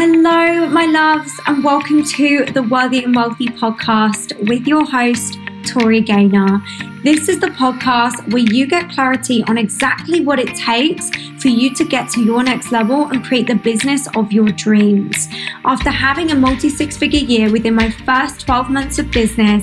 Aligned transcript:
Hello, 0.00 0.68
my 0.68 0.86
loves, 0.86 1.40
and 1.48 1.64
welcome 1.64 2.04
to 2.04 2.44
the 2.44 2.62
Worthy 2.62 3.02
and 3.02 3.16
Wealthy 3.16 3.46
podcast 3.46 4.32
with 4.48 4.64
your 4.64 4.84
host, 4.84 5.36
Tori 5.66 6.00
Gaynor. 6.00 6.62
This 7.02 7.28
is 7.28 7.40
the 7.40 7.48
podcast 7.48 8.32
where 8.32 8.44
you 8.44 8.68
get 8.68 8.88
clarity 8.90 9.42
on 9.48 9.58
exactly 9.58 10.24
what 10.24 10.38
it 10.38 10.54
takes 10.54 11.10
for 11.40 11.48
you 11.48 11.74
to 11.74 11.84
get 11.84 12.08
to 12.10 12.22
your 12.22 12.42
next 12.42 12.72
level 12.72 13.06
and 13.08 13.24
create 13.24 13.46
the 13.46 13.54
business 13.54 14.08
of 14.16 14.32
your 14.32 14.48
dreams. 14.48 15.28
After 15.64 15.90
having 15.90 16.30
a 16.30 16.34
multi 16.34 16.68
six 16.68 16.96
figure 16.96 17.20
year 17.20 17.50
within 17.50 17.74
my 17.74 17.90
first 17.90 18.40
12 18.40 18.70
months 18.70 18.98
of 18.98 19.10
business, 19.10 19.62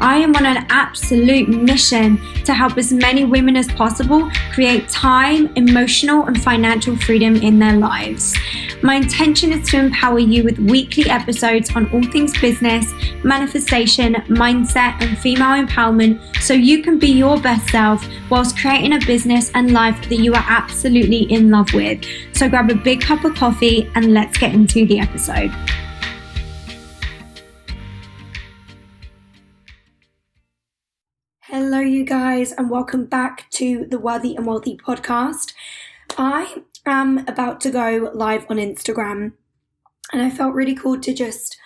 I 0.00 0.18
am 0.18 0.34
on 0.36 0.46
an 0.46 0.66
absolute 0.70 1.48
mission 1.48 2.18
to 2.44 2.54
help 2.54 2.76
as 2.78 2.92
many 2.92 3.24
women 3.24 3.56
as 3.56 3.68
possible 3.68 4.30
create 4.52 4.88
time, 4.88 5.52
emotional, 5.56 6.26
and 6.26 6.42
financial 6.42 6.96
freedom 6.96 7.36
in 7.36 7.58
their 7.58 7.76
lives. 7.76 8.36
My 8.82 8.96
intention 8.96 9.52
is 9.52 9.68
to 9.70 9.78
empower 9.78 10.18
you 10.18 10.44
with 10.44 10.58
weekly 10.58 11.08
episodes 11.08 11.74
on 11.74 11.90
all 11.92 12.02
things 12.04 12.38
business, 12.38 12.92
manifestation, 13.24 14.14
mindset, 14.28 15.00
and 15.00 15.18
female 15.18 15.64
empowerment 15.64 16.20
so 16.40 16.52
you 16.52 16.82
can 16.82 16.98
be 16.98 17.08
your 17.08 17.40
best 17.40 17.68
self 17.68 18.06
whilst 18.30 18.58
creating 18.58 18.92
a 18.92 19.06
business 19.06 19.50
and 19.54 19.72
life 19.72 20.08
that 20.08 20.16
you 20.16 20.34
are 20.34 20.44
absolutely 20.46 21.15
in 21.22 21.50
love 21.50 21.72
with. 21.72 22.04
So 22.32 22.48
grab 22.48 22.70
a 22.70 22.74
big 22.74 23.00
cup 23.00 23.24
of 23.24 23.34
coffee 23.34 23.90
and 23.94 24.12
let's 24.12 24.38
get 24.38 24.54
into 24.54 24.86
the 24.86 25.00
episode. 25.00 25.50
Hello, 31.40 31.78
you 31.80 32.04
guys, 32.04 32.52
and 32.52 32.68
welcome 32.68 33.06
back 33.06 33.48
to 33.52 33.86
the 33.86 33.98
Worthy 33.98 34.36
and 34.36 34.44
Wealthy 34.46 34.76
podcast. 34.76 35.52
I 36.18 36.62
am 36.84 37.18
about 37.26 37.60
to 37.62 37.70
go 37.70 38.10
live 38.12 38.46
on 38.50 38.56
Instagram, 38.56 39.32
and 40.12 40.22
I 40.22 40.28
felt 40.28 40.54
really 40.54 40.74
cool 40.74 41.00
to 41.00 41.14
just 41.14 41.56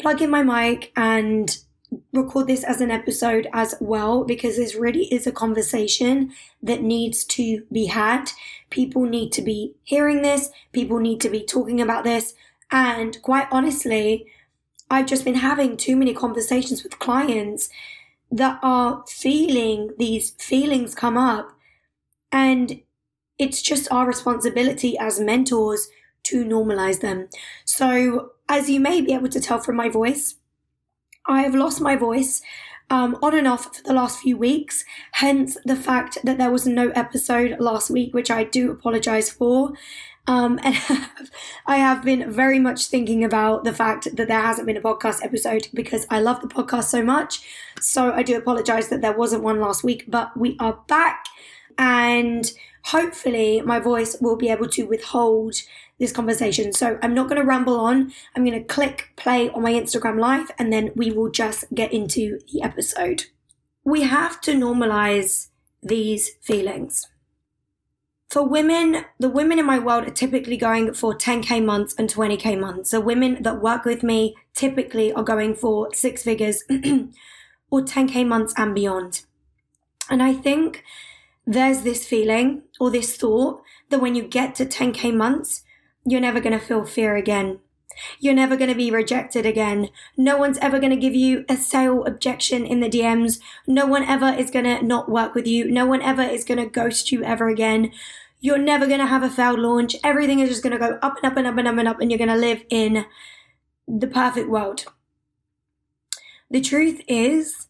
plug 0.00 0.22
in 0.22 0.30
my 0.30 0.42
mic 0.42 0.92
and 0.96 1.58
record 2.12 2.46
this 2.46 2.64
as 2.64 2.80
an 2.80 2.90
episode 2.90 3.48
as 3.52 3.74
well 3.80 4.24
because 4.24 4.56
this 4.56 4.74
really 4.74 5.04
is 5.12 5.26
a 5.26 5.32
conversation 5.32 6.32
that 6.62 6.82
needs 6.82 7.24
to 7.24 7.64
be 7.72 7.86
had. 7.86 8.30
People 8.70 9.04
need 9.04 9.32
to 9.32 9.42
be 9.42 9.74
hearing 9.84 10.22
this, 10.22 10.50
people 10.72 10.98
need 10.98 11.20
to 11.20 11.30
be 11.30 11.44
talking 11.44 11.80
about 11.80 12.04
this, 12.04 12.34
and 12.70 13.20
quite 13.22 13.48
honestly, 13.50 14.26
I've 14.90 15.06
just 15.06 15.24
been 15.24 15.36
having 15.36 15.76
too 15.76 15.96
many 15.96 16.14
conversations 16.14 16.82
with 16.82 16.98
clients 16.98 17.68
that 18.30 18.58
are 18.62 19.04
feeling 19.06 19.90
these 19.98 20.30
feelings 20.30 20.94
come 20.94 21.16
up, 21.16 21.52
and 22.30 22.80
it's 23.38 23.62
just 23.62 23.90
our 23.90 24.06
responsibility 24.06 24.98
as 24.98 25.20
mentors 25.20 25.88
to 26.24 26.44
normalize 26.44 27.00
them. 27.00 27.28
So, 27.64 28.32
as 28.48 28.68
you 28.68 28.80
may 28.80 29.00
be 29.00 29.14
able 29.14 29.28
to 29.28 29.40
tell 29.40 29.60
from 29.60 29.76
my 29.76 29.88
voice, 29.88 30.36
I 31.28 31.42
have 31.42 31.54
lost 31.54 31.80
my 31.80 31.94
voice 31.94 32.42
um, 32.90 33.18
on 33.22 33.36
and 33.36 33.46
off 33.46 33.76
for 33.76 33.82
the 33.82 33.92
last 33.92 34.20
few 34.20 34.36
weeks, 34.36 34.84
hence 35.12 35.56
the 35.64 35.76
fact 35.76 36.18
that 36.24 36.38
there 36.38 36.50
was 36.50 36.66
no 36.66 36.88
episode 36.90 37.60
last 37.60 37.90
week, 37.90 38.14
which 38.14 38.30
I 38.30 38.44
do 38.44 38.70
apologize 38.70 39.30
for. 39.30 39.72
Um, 40.26 40.58
and 40.62 40.76
I 41.66 41.76
have 41.76 42.02
been 42.02 42.30
very 42.32 42.58
much 42.58 42.86
thinking 42.86 43.24
about 43.24 43.64
the 43.64 43.72
fact 43.72 44.16
that 44.16 44.28
there 44.28 44.40
hasn't 44.40 44.66
been 44.66 44.76
a 44.76 44.80
podcast 44.80 45.24
episode 45.24 45.68
because 45.74 46.06
I 46.10 46.20
love 46.20 46.40
the 46.40 46.48
podcast 46.48 46.84
so 46.84 47.02
much. 47.02 47.40
So 47.80 48.12
I 48.12 48.22
do 48.22 48.36
apologize 48.36 48.88
that 48.88 49.00
there 49.00 49.16
wasn't 49.16 49.42
one 49.42 49.60
last 49.60 49.84
week, 49.84 50.04
but 50.08 50.36
we 50.36 50.56
are 50.58 50.80
back 50.86 51.26
and 51.78 52.50
hopefully 52.84 53.60
my 53.62 53.78
voice 53.78 54.16
will 54.20 54.36
be 54.36 54.50
able 54.50 54.68
to 54.68 54.84
withhold 54.84 55.54
this 55.98 56.12
conversation. 56.12 56.72
So 56.72 56.98
I'm 57.02 57.14
not 57.14 57.28
going 57.28 57.40
to 57.40 57.46
ramble 57.46 57.78
on. 57.80 58.12
I'm 58.34 58.44
going 58.44 58.58
to 58.58 58.64
click 58.64 59.10
play 59.16 59.50
on 59.50 59.62
my 59.62 59.72
Instagram 59.72 60.18
live 60.18 60.50
and 60.58 60.72
then 60.72 60.92
we 60.94 61.10
will 61.10 61.30
just 61.30 61.64
get 61.74 61.92
into 61.92 62.38
the 62.52 62.62
episode. 62.62 63.24
We 63.84 64.02
have 64.02 64.40
to 64.42 64.52
normalize 64.52 65.48
these 65.82 66.30
feelings. 66.42 67.08
For 68.30 68.46
women, 68.46 69.06
the 69.18 69.30
women 69.30 69.58
in 69.58 69.64
my 69.64 69.78
world 69.78 70.06
are 70.06 70.10
typically 70.10 70.58
going 70.58 70.92
for 70.92 71.14
10k 71.14 71.64
months 71.64 71.94
and 71.96 72.10
20k 72.10 72.60
months. 72.60 72.90
The 72.90 73.00
women 73.00 73.42
that 73.42 73.62
work 73.62 73.86
with 73.86 74.02
me 74.02 74.36
typically 74.54 75.12
are 75.14 75.22
going 75.22 75.54
for 75.54 75.88
six 75.94 76.24
figures 76.24 76.62
or 77.70 77.80
10k 77.80 78.26
months 78.26 78.52
and 78.58 78.74
beyond. 78.74 79.22
And 80.10 80.22
I 80.22 80.34
think 80.34 80.84
there's 81.46 81.82
this 81.82 82.06
feeling 82.06 82.64
or 82.78 82.90
this 82.90 83.16
thought 83.16 83.62
that 83.88 84.00
when 84.00 84.14
you 84.14 84.22
get 84.22 84.54
to 84.56 84.66
10k 84.66 85.14
months, 85.14 85.62
you're 86.10 86.20
never 86.20 86.40
going 86.40 86.58
to 86.58 86.64
feel 86.64 86.84
fear 86.84 87.16
again. 87.16 87.60
You're 88.20 88.34
never 88.34 88.56
going 88.56 88.70
to 88.70 88.76
be 88.76 88.90
rejected 88.90 89.44
again. 89.44 89.88
No 90.16 90.36
one's 90.36 90.58
ever 90.58 90.78
going 90.78 90.90
to 90.90 90.96
give 90.96 91.14
you 91.14 91.44
a 91.48 91.56
sale 91.56 92.04
objection 92.04 92.64
in 92.64 92.80
the 92.80 92.88
DMs. 92.88 93.40
No 93.66 93.86
one 93.86 94.04
ever 94.04 94.28
is 94.28 94.50
going 94.50 94.64
to 94.66 94.84
not 94.84 95.10
work 95.10 95.34
with 95.34 95.46
you. 95.46 95.70
No 95.70 95.86
one 95.86 96.02
ever 96.02 96.22
is 96.22 96.44
going 96.44 96.58
to 96.58 96.66
ghost 96.66 97.10
you 97.10 97.24
ever 97.24 97.48
again. 97.48 97.90
You're 98.40 98.58
never 98.58 98.86
going 98.86 99.00
to 99.00 99.06
have 99.06 99.24
a 99.24 99.30
failed 99.30 99.58
launch. 99.58 99.96
Everything 100.04 100.38
is 100.38 100.48
just 100.48 100.62
going 100.62 100.72
to 100.72 100.78
go 100.78 100.98
up 101.02 101.16
and 101.16 101.32
up 101.32 101.36
and 101.36 101.46
up 101.46 101.58
and 101.58 101.66
up 101.66 101.78
and 101.78 101.88
up, 101.88 102.00
and 102.00 102.10
you're 102.10 102.18
going 102.18 102.28
to 102.28 102.36
live 102.36 102.62
in 102.70 103.04
the 103.88 104.06
perfect 104.06 104.48
world. 104.48 104.84
The 106.50 106.60
truth 106.60 107.00
is, 107.08 107.66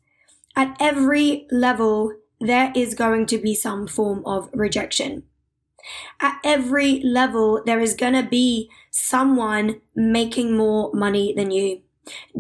at 0.55 0.77
every 0.79 1.47
level, 1.51 2.13
there 2.41 2.73
is 2.77 2.95
going 2.95 3.27
to 3.27 3.39
be 3.39 3.55
some 3.55 3.87
form 3.87 4.23
of 4.27 4.51
rejection. 4.53 5.25
At 6.21 6.41
every 6.45 7.01
level, 7.03 7.63
there 7.65 7.81
is 7.81 7.95
going 7.95 8.15
to 8.15 8.29
be 8.29 8.71
someone 8.91 9.81
making 9.95 10.57
more 10.57 10.93
money 10.93 11.33
than 11.35 11.51
you, 11.51 11.83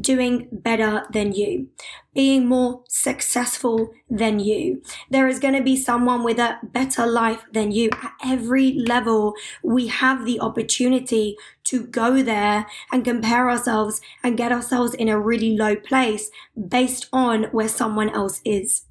doing 0.00 0.48
better 0.50 1.06
than 1.12 1.32
you, 1.32 1.68
being 2.14 2.46
more 2.46 2.82
successful 2.88 3.92
than 4.10 4.40
you. 4.40 4.82
There 5.10 5.28
is 5.28 5.38
going 5.38 5.54
to 5.54 5.62
be 5.62 5.76
someone 5.76 6.24
with 6.24 6.38
a 6.38 6.58
better 6.62 7.06
life 7.06 7.44
than 7.52 7.70
you. 7.70 7.90
At 8.02 8.12
every 8.24 8.72
level, 8.72 9.34
we 9.62 9.86
have 9.86 10.24
the 10.24 10.40
opportunity 10.40 11.36
to 11.64 11.84
go 11.84 12.22
there 12.22 12.66
and 12.90 13.04
compare 13.04 13.48
ourselves 13.50 14.00
and 14.24 14.36
get 14.36 14.52
ourselves 14.52 14.94
in 14.94 15.08
a 15.08 15.20
really 15.20 15.56
low 15.56 15.76
place 15.76 16.30
based 16.68 17.08
on 17.12 17.44
where 17.44 17.68
someone 17.68 18.10
else 18.10 18.40
is. 18.44 18.84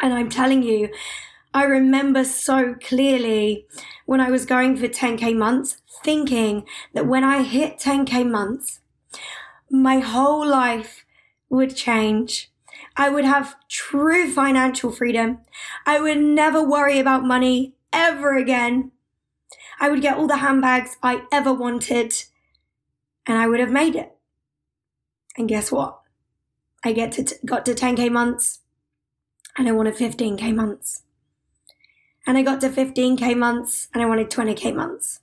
And 0.00 0.14
I'm 0.14 0.30
telling 0.30 0.62
you, 0.62 0.88
I 1.52 1.64
remember 1.64 2.24
so 2.24 2.74
clearly 2.74 3.66
when 4.06 4.20
I 4.20 4.30
was 4.30 4.46
going 4.46 4.76
for 4.76 4.86
10k 4.86 5.36
months, 5.36 5.78
thinking 6.04 6.64
that 6.94 7.06
when 7.06 7.24
I 7.24 7.42
hit 7.42 7.78
10k 7.78 8.28
months, 8.30 8.80
my 9.68 9.98
whole 9.98 10.46
life 10.46 11.04
would 11.48 11.74
change. 11.74 12.50
I 12.96 13.08
would 13.08 13.24
have 13.24 13.56
true 13.68 14.30
financial 14.32 14.92
freedom. 14.92 15.38
I 15.86 16.00
would 16.00 16.18
never 16.18 16.62
worry 16.62 16.98
about 16.98 17.24
money 17.24 17.74
ever 17.92 18.36
again. 18.36 18.92
I 19.80 19.90
would 19.90 20.02
get 20.02 20.18
all 20.18 20.28
the 20.28 20.38
handbags 20.38 20.96
I 21.02 21.22
ever 21.32 21.52
wanted 21.52 22.14
and 23.26 23.38
I 23.38 23.48
would 23.48 23.60
have 23.60 23.70
made 23.70 23.96
it. 23.96 24.16
And 25.36 25.48
guess 25.48 25.72
what? 25.72 26.00
I 26.84 26.92
get 26.92 27.12
to 27.12 27.24
t- 27.24 27.36
got 27.44 27.64
to 27.66 27.74
10k 27.74 28.10
months 28.10 28.60
and 29.56 29.68
I 29.68 29.72
wanted 29.72 29.94
15k 29.94 30.54
months. 30.54 31.02
And 32.26 32.36
I 32.36 32.42
got 32.42 32.60
to 32.60 32.68
15k 32.68 33.36
months 33.36 33.88
and 33.92 34.02
I 34.02 34.06
wanted 34.06 34.30
20k 34.30 34.74
months. 34.74 35.20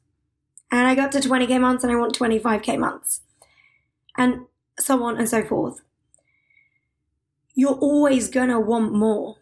And 0.72 0.88
I 0.88 0.96
got 0.96 1.12
to 1.14 1.20
20k 1.20 1.60
months 1.62 1.84
and 1.84 1.92
I 1.92 1.96
want 1.96 2.18
25k 2.18 2.78
months. 2.78 3.22
And 4.18 4.46
so 4.80 5.04
on 5.04 5.18
and 5.18 5.30
so 5.30 5.44
forth. 5.44 5.82
You're 7.54 7.78
always 7.80 8.30
gonna 8.30 8.60
want 8.60 8.94
more. 8.94 9.38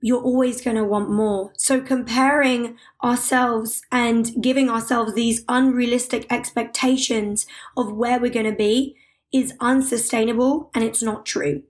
You're 0.00 0.22
always 0.22 0.60
gonna 0.60 0.84
want 0.84 1.10
more. 1.10 1.52
So 1.56 1.80
comparing 1.80 2.76
ourselves 3.04 3.82
and 3.92 4.32
giving 4.40 4.68
ourselves 4.68 5.14
these 5.14 5.44
unrealistic 5.48 6.26
expectations 6.32 7.46
of 7.76 7.92
where 7.92 8.18
we're 8.18 8.30
gonna 8.30 8.54
be 8.54 8.96
is 9.32 9.54
unsustainable 9.60 10.70
and 10.74 10.82
it's 10.82 11.02
not 11.02 11.24
true. 11.24 11.62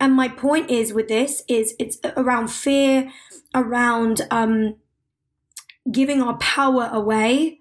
And 0.00 0.14
my 0.14 0.28
point 0.28 0.70
is 0.70 0.94
with 0.94 1.08
this 1.08 1.44
is 1.46 1.74
it's 1.78 1.98
around 2.16 2.48
fear, 2.48 3.12
around 3.54 4.22
um, 4.30 4.76
giving 5.92 6.22
our 6.22 6.38
power 6.38 6.88
away. 6.90 7.58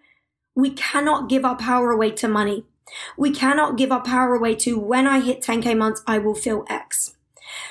We 0.55 0.71
cannot 0.71 1.27
give 1.27 1.43
our 1.43 1.57
power 1.57 1.91
away 1.91 2.11
to 2.11 2.29
money. 2.29 2.63
We 3.17 3.31
cannot 3.31 3.77
give 3.77 3.91
our 3.91 4.01
power 4.01 4.33
away 4.35 4.55
to 4.55 4.79
when 4.79 5.05
I 5.05 5.19
hit 5.19 5.41
10k 5.41 5.77
months, 5.77 6.01
I 6.07 6.17
will 6.17 6.33
feel 6.33 6.65
X. 6.69 7.15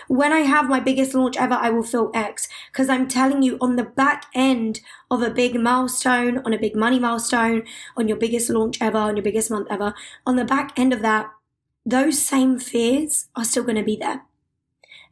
When 0.06 0.32
I 0.32 0.40
have 0.40 0.68
my 0.68 0.80
biggest 0.80 1.14
launch 1.14 1.36
ever, 1.36 1.54
I 1.54 1.70
will 1.70 1.82
feel 1.82 2.10
X. 2.14 2.48
Because 2.70 2.88
I'm 2.88 3.08
telling 3.08 3.42
you, 3.42 3.56
on 3.60 3.76
the 3.76 3.84
back 3.84 4.26
end 4.34 4.80
of 5.10 5.22
a 5.22 5.30
big 5.30 5.58
milestone, 5.58 6.38
on 6.38 6.52
a 6.52 6.58
big 6.58 6.76
money 6.76 6.98
milestone, 6.98 7.62
on 7.96 8.06
your 8.06 8.16
biggest 8.16 8.50
launch 8.50 8.78
ever, 8.80 8.98
on 8.98 9.16
your 9.16 9.24
biggest 9.24 9.50
month 9.50 9.66
ever, 9.70 9.94
on 10.26 10.36
the 10.36 10.44
back 10.44 10.78
end 10.78 10.92
of 10.92 11.02
that, 11.02 11.30
those 11.86 12.20
same 12.20 12.58
fears 12.58 13.28
are 13.34 13.44
still 13.44 13.62
going 13.62 13.76
to 13.76 13.82
be 13.82 13.96
there 13.96 14.27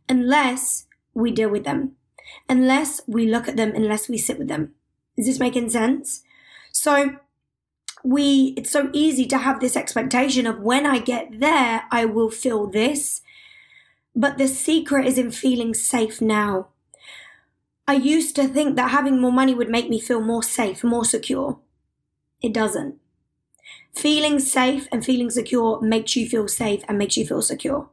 unless 0.09 0.87
we 1.15 1.31
deal 1.31 1.49
with 1.49 1.65
them, 1.65 1.93
unless 2.49 3.01
we 3.07 3.27
look 3.27 3.49
at 3.49 3.57
them, 3.57 3.73
unless 3.75 4.09
we 4.09 4.19
sit 4.19 4.39
with 4.39 4.49
them. 4.49 4.75
Is 5.17 5.27
this 5.27 5.39
making 5.39 5.71
sense? 5.71 6.23
So, 6.73 7.17
we 8.05 8.55
it's 8.57 8.71
so 8.71 8.91
easy 8.93 9.27
to 9.27 9.39
have 9.39 9.61
this 9.61 9.77
expectation 9.77 10.47
of 10.47 10.61
when 10.61 10.87
I 10.87 10.99
get 10.99 11.41
there, 11.41 11.85
I 11.91 12.05
will 12.05 12.31
feel 12.31 12.67
this. 12.67 13.23
But 14.15 14.39
the 14.39 14.49
secret 14.49 15.07
is 15.07 15.19
in 15.19 15.31
feeling 15.31 15.75
safe 15.75 16.21
now. 16.21 16.69
I 17.89 17.95
used 17.95 18.35
to 18.37 18.49
think 18.49 18.77
that 18.77 18.91
having 18.91 19.21
more 19.21 19.33
money 19.33 19.55
would 19.55 19.69
make 19.69 19.89
me 19.89 20.01
feel 20.01 20.21
more 20.21 20.43
safe, 20.43 20.83
more 20.83 21.05
secure. 21.05 21.59
It 22.43 22.53
doesn't. 22.53 22.97
Feeling 23.95 24.39
safe 24.39 24.89
and 24.93 25.05
feeling 25.05 25.31
secure 25.31 25.81
makes 25.81 26.17
you 26.17 26.29
feel 26.29 26.49
safe 26.49 26.83
and 26.89 26.99
makes 26.99 27.17
you 27.17 27.27
feel 27.27 27.43
secure. 27.43 27.89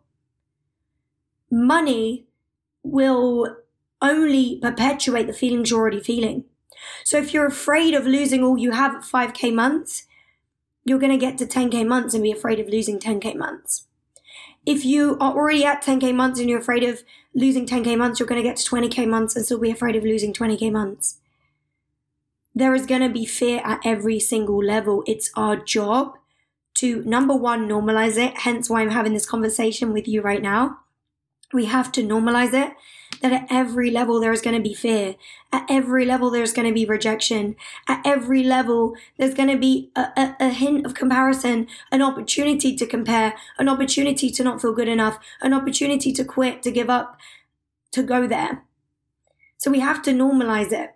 Money 1.54 2.26
will 2.82 3.58
only 4.02 4.58
perpetuate 4.60 5.28
the 5.28 5.34
feelings 5.34 5.70
you're 5.70 5.80
already 5.80 6.00
feeling. 6.00 6.46
So 7.04 7.20
if 7.20 7.32
you're 7.32 7.46
afraid 7.46 7.94
of 7.94 8.08
losing 8.08 8.44
all 8.44 8.58
you 8.58 8.72
have 8.72 8.96
at 8.96 9.04
5k 9.04 9.54
months, 9.54 10.08
you're 10.84 10.98
going 10.98 11.12
to 11.12 11.18
get 11.18 11.38
to 11.38 11.46
10k 11.46 11.86
months 11.88 12.16
and 12.16 12.24
be 12.24 12.32
afraid 12.32 12.60
of 12.60 12.70
losing 12.70 13.00
10k 13.00 13.36
months. 13.36 13.86
If 14.66 14.84
you 14.84 15.16
are 15.22 15.34
already 15.34 15.64
at 15.64 15.84
10k 15.84 16.16
months 16.16 16.40
and 16.40 16.50
you're 16.50 16.60
afraid 16.60 16.84
of 16.84 17.04
losing 17.36 17.68
10k 17.68 18.00
months, 18.00 18.20
you're 18.20 18.28
going 18.28 18.42
to 18.42 18.50
get 18.50 18.58
to 18.58 18.70
20k 18.72 19.08
months 19.08 19.36
and 19.36 19.46
still 19.46 19.60
be 19.60 19.70
afraid 19.70 19.96
of 19.96 20.04
losing 20.04 20.34
20k 20.34 20.72
months. 20.72 21.20
There 22.56 22.74
is 22.74 22.88
going 22.88 23.02
to 23.02 23.10
be 23.10 23.26
fear 23.26 23.62
at 23.64 23.86
every 23.86 24.20
single 24.20 24.64
level. 24.64 25.04
It's 25.06 25.30
our 25.36 25.56
job 25.56 26.16
to 26.80 27.04
number 27.04 27.36
one, 27.36 27.70
normalize 27.70 28.18
it. 28.18 28.40
Hence 28.40 28.72
why 28.72 28.82
I'm 28.82 28.90
having 28.90 29.14
this 29.14 29.30
conversation 29.30 29.94
with 29.94 30.08
you 30.08 30.24
right 30.24 30.42
now. 30.42 30.80
We 31.54 31.66
have 31.66 31.92
to 31.94 32.02
normalize 32.04 32.54
it 32.54 32.74
that 33.22 33.32
at 33.32 33.48
every 33.50 33.90
level 33.92 34.20
there 34.20 34.34
is 34.34 34.42
going 34.42 34.56
to 34.56 34.62
be 34.62 34.74
fear. 34.74 35.16
At 35.52 35.66
every 35.70 36.06
level 36.06 36.30
there's 36.30 36.52
going 36.52 36.68
to 36.68 36.74
be 36.74 36.86
rejection. 36.86 37.56
At 37.88 38.02
every 38.06 38.44
level 38.44 38.96
there's 39.18 39.34
going 39.34 39.50
to 39.50 39.58
be 39.58 39.92
a, 39.96 40.08
a, 40.18 40.36
a, 40.40 40.50
hint 40.50 40.86
of 40.86 40.94
comparison, 40.94 41.68
an 41.92 42.02
opportunity 42.02 42.76
to 42.76 42.86
compare, 42.86 43.36
an 43.58 43.70
opportunity 43.70 44.30
to 44.32 44.44
not 44.44 44.62
feel 44.62 44.74
good 44.74 44.88
enough, 44.88 45.20
an 45.42 45.54
opportunity 45.54 46.12
to 46.12 46.26
quit, 46.26 46.64
to 46.64 46.72
give 46.72 46.90
up, 46.90 47.18
to 47.92 48.04
go 48.04 48.28
there. 48.28 48.64
So 49.58 49.72
we 49.72 49.80
have 49.80 50.02
to 50.04 50.12
normalize 50.12 50.72
it. 50.72 50.96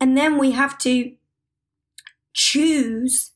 And 0.00 0.16
then 0.16 0.38
we 0.38 0.52
have 0.52 0.78
to 0.78 1.12
choose 2.32 3.32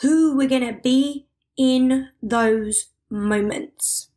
who 0.00 0.36
we're 0.36 0.48
going 0.48 0.66
to 0.66 0.80
be 0.80 1.26
in 1.56 2.08
those 2.22 2.86
moments. 3.10 4.08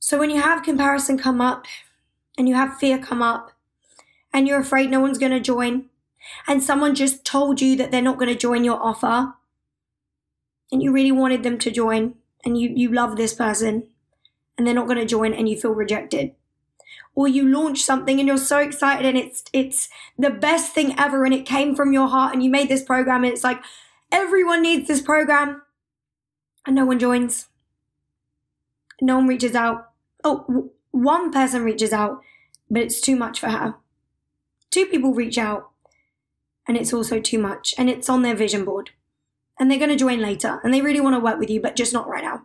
So 0.00 0.18
when 0.18 0.30
you 0.30 0.40
have 0.40 0.62
comparison 0.62 1.18
come 1.18 1.40
up 1.40 1.66
and 2.36 2.48
you 2.48 2.54
have 2.54 2.78
fear 2.78 2.98
come 2.98 3.22
up 3.22 3.52
and 4.32 4.48
you're 4.48 4.60
afraid 4.60 4.90
no 4.90 4.98
one's 5.00 5.18
going 5.18 5.32
to 5.32 5.40
join 5.40 5.84
and 6.48 6.62
someone 6.62 6.94
just 6.94 7.24
told 7.24 7.60
you 7.60 7.76
that 7.76 7.90
they're 7.90 8.02
not 8.02 8.18
going 8.18 8.32
to 8.32 8.38
join 8.38 8.64
your 8.64 8.82
offer 8.82 9.34
and 10.72 10.82
you 10.82 10.90
really 10.90 11.12
wanted 11.12 11.42
them 11.42 11.58
to 11.58 11.70
join 11.70 12.14
and 12.44 12.58
you, 12.58 12.70
you 12.74 12.90
love 12.90 13.16
this 13.16 13.34
person 13.34 13.84
and 14.56 14.66
they're 14.66 14.74
not 14.74 14.86
going 14.86 14.98
to 14.98 15.04
join 15.04 15.34
and 15.34 15.48
you 15.48 15.60
feel 15.60 15.72
rejected 15.74 16.34
or 17.14 17.28
you 17.28 17.46
launch 17.46 17.82
something 17.82 18.18
and 18.18 18.26
you're 18.26 18.38
so 18.38 18.58
excited 18.58 19.04
and 19.04 19.18
it's 19.18 19.44
it's 19.52 19.88
the 20.18 20.30
best 20.30 20.72
thing 20.72 20.98
ever 20.98 21.24
and 21.24 21.34
it 21.34 21.44
came 21.44 21.74
from 21.74 21.92
your 21.92 22.08
heart 22.08 22.32
and 22.32 22.42
you 22.42 22.50
made 22.50 22.68
this 22.68 22.82
program 22.82 23.22
and 23.22 23.32
it's 23.32 23.44
like 23.44 23.62
everyone 24.10 24.62
needs 24.62 24.88
this 24.88 25.02
program 25.02 25.62
and 26.66 26.74
no 26.74 26.84
one 26.84 26.98
joins. 26.98 27.48
No 29.00 29.16
one 29.16 29.26
reaches 29.26 29.54
out 29.54 29.89
oh, 30.24 30.70
one 30.90 31.32
person 31.32 31.64
reaches 31.64 31.92
out, 31.92 32.20
but 32.70 32.82
it's 32.82 33.00
too 33.00 33.16
much 33.16 33.40
for 33.40 33.48
her. 33.48 33.74
Two 34.70 34.86
people 34.86 35.14
reach 35.14 35.38
out, 35.38 35.70
and 36.66 36.76
it's 36.76 36.92
also 36.92 37.20
too 37.20 37.38
much, 37.38 37.74
and 37.78 37.90
it's 37.90 38.08
on 38.08 38.22
their 38.22 38.36
vision 38.36 38.64
board. 38.64 38.90
And 39.58 39.70
they're 39.70 39.78
going 39.78 39.90
to 39.90 39.96
join 39.96 40.20
later, 40.20 40.60
and 40.62 40.72
they 40.72 40.80
really 40.80 41.00
want 41.00 41.14
to 41.14 41.20
work 41.20 41.38
with 41.38 41.50
you, 41.50 41.60
but 41.60 41.76
just 41.76 41.92
not 41.92 42.08
right 42.08 42.24
now. 42.24 42.42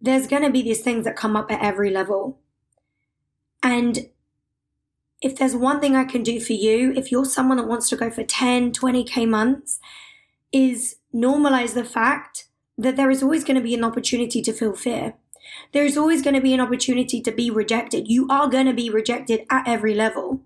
There's 0.00 0.26
going 0.26 0.42
to 0.42 0.50
be 0.50 0.62
these 0.62 0.82
things 0.82 1.04
that 1.04 1.16
come 1.16 1.36
up 1.36 1.50
at 1.50 1.62
every 1.62 1.90
level. 1.90 2.38
And 3.62 4.10
if 5.22 5.36
there's 5.36 5.56
one 5.56 5.80
thing 5.80 5.96
I 5.96 6.04
can 6.04 6.22
do 6.22 6.38
for 6.40 6.52
you, 6.52 6.92
if 6.94 7.10
you're 7.10 7.24
someone 7.24 7.56
that 7.56 7.66
wants 7.66 7.88
to 7.88 7.96
go 7.96 8.10
for 8.10 8.22
10, 8.22 8.72
20k 8.72 9.26
months, 9.26 9.80
is 10.52 10.96
normalize 11.14 11.72
the 11.72 11.84
fact 11.84 12.48
that 12.76 12.96
there 12.96 13.10
is 13.10 13.22
always 13.22 13.44
going 13.44 13.56
to 13.56 13.62
be 13.62 13.74
an 13.74 13.84
opportunity 13.84 14.42
to 14.42 14.52
feel 14.52 14.74
fear. 14.74 15.14
There's 15.72 15.96
always 15.96 16.22
going 16.22 16.34
to 16.34 16.40
be 16.40 16.54
an 16.54 16.60
opportunity 16.60 17.20
to 17.20 17.32
be 17.32 17.50
rejected. 17.50 18.08
You 18.08 18.26
are 18.28 18.48
going 18.48 18.66
to 18.66 18.72
be 18.72 18.90
rejected 18.90 19.44
at 19.50 19.68
every 19.68 19.94
level. 19.94 20.40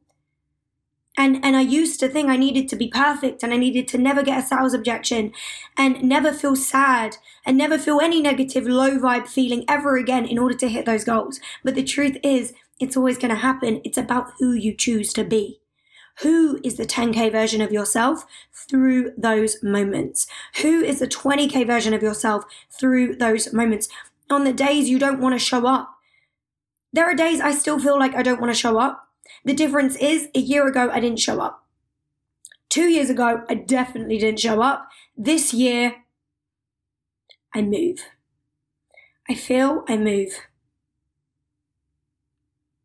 And, 1.17 1.45
and 1.45 1.57
I 1.57 1.63
used 1.63 1.99
to 2.01 2.09
think 2.09 2.29
I 2.29 2.37
needed 2.37 2.69
to 2.69 2.77
be 2.77 2.89
perfect 2.89 3.43
and 3.43 3.53
I 3.53 3.57
needed 3.57 3.89
to 3.89 3.99
never 3.99 4.23
get 4.23 4.39
a 4.39 4.47
sales 4.47 4.73
objection 4.73 5.33
and 5.77 6.01
never 6.03 6.33
feel 6.33 6.55
sad 6.55 7.17
and 7.45 7.59
never 7.59 7.77
feel 7.77 8.01
any 8.01 8.23
negative 8.23 8.67
low 8.67 8.99
vibe 9.01 9.27
feeling 9.27 9.65
ever 9.67 9.97
again 9.97 10.25
in 10.25 10.39
order 10.39 10.55
to 10.57 10.69
hit 10.69 10.87
those 10.87 11.05
goals. 11.05 11.41
But 11.65 11.75
the 11.75 11.83
truth 11.83 12.17
is, 12.23 12.55
it's 12.79 12.97
always 12.97 13.19
going 13.19 13.31
to 13.31 13.41
happen. 13.41 13.81
It's 13.85 13.99
about 13.99 14.33
who 14.39 14.53
you 14.53 14.75
choose 14.75 15.13
to 15.15 15.25
be. 15.25 15.61
Who 16.23 16.59
is 16.65 16.77
the 16.77 16.87
10K 16.87 17.31
version 17.31 17.61
of 17.61 17.71
yourself 17.71 18.25
through 18.53 19.13
those 19.17 19.63
moments? 19.63 20.27
Who 20.63 20.81
is 20.83 20.99
the 20.99 21.07
20K 21.07 21.67
version 21.67 21.95
of 21.95 22.03
yourself 22.03 22.45
through 22.71 23.17
those 23.17 23.53
moments? 23.53 23.89
On 24.29 24.45
the 24.45 24.53
days 24.53 24.89
you 24.89 24.99
don't 24.99 25.21
want 25.21 25.35
to 25.35 25.39
show 25.39 25.67
up. 25.67 25.95
There 26.93 27.05
are 27.05 27.15
days 27.15 27.41
I 27.41 27.53
still 27.53 27.79
feel 27.79 27.99
like 27.99 28.15
I 28.15 28.23
don't 28.23 28.41
want 28.41 28.53
to 28.53 28.59
show 28.59 28.79
up. 28.79 29.09
The 29.45 29.55
difference 29.55 29.95
is 29.97 30.29
a 30.35 30.41
year 30.41 30.67
ago, 30.67 30.91
I 30.91 31.01
didn't 31.01 31.21
show 31.21 31.41
up. 31.41 31.65
Two 32.69 32.89
years 32.89 33.11
ago, 33.11 33.45
I 33.49 33.55
definitely 33.55 34.19
didn't 34.19 34.41
show 34.41 34.61
up. 34.61 34.89
This 35.17 35.55
year, 35.55 36.05
I 37.55 37.63
move. 37.63 38.01
I 39.29 39.35
feel, 39.35 39.85
I 39.89 39.97
move. 39.97 40.31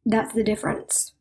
That's 0.06 0.34
the 0.34 0.44
difference 0.44 1.14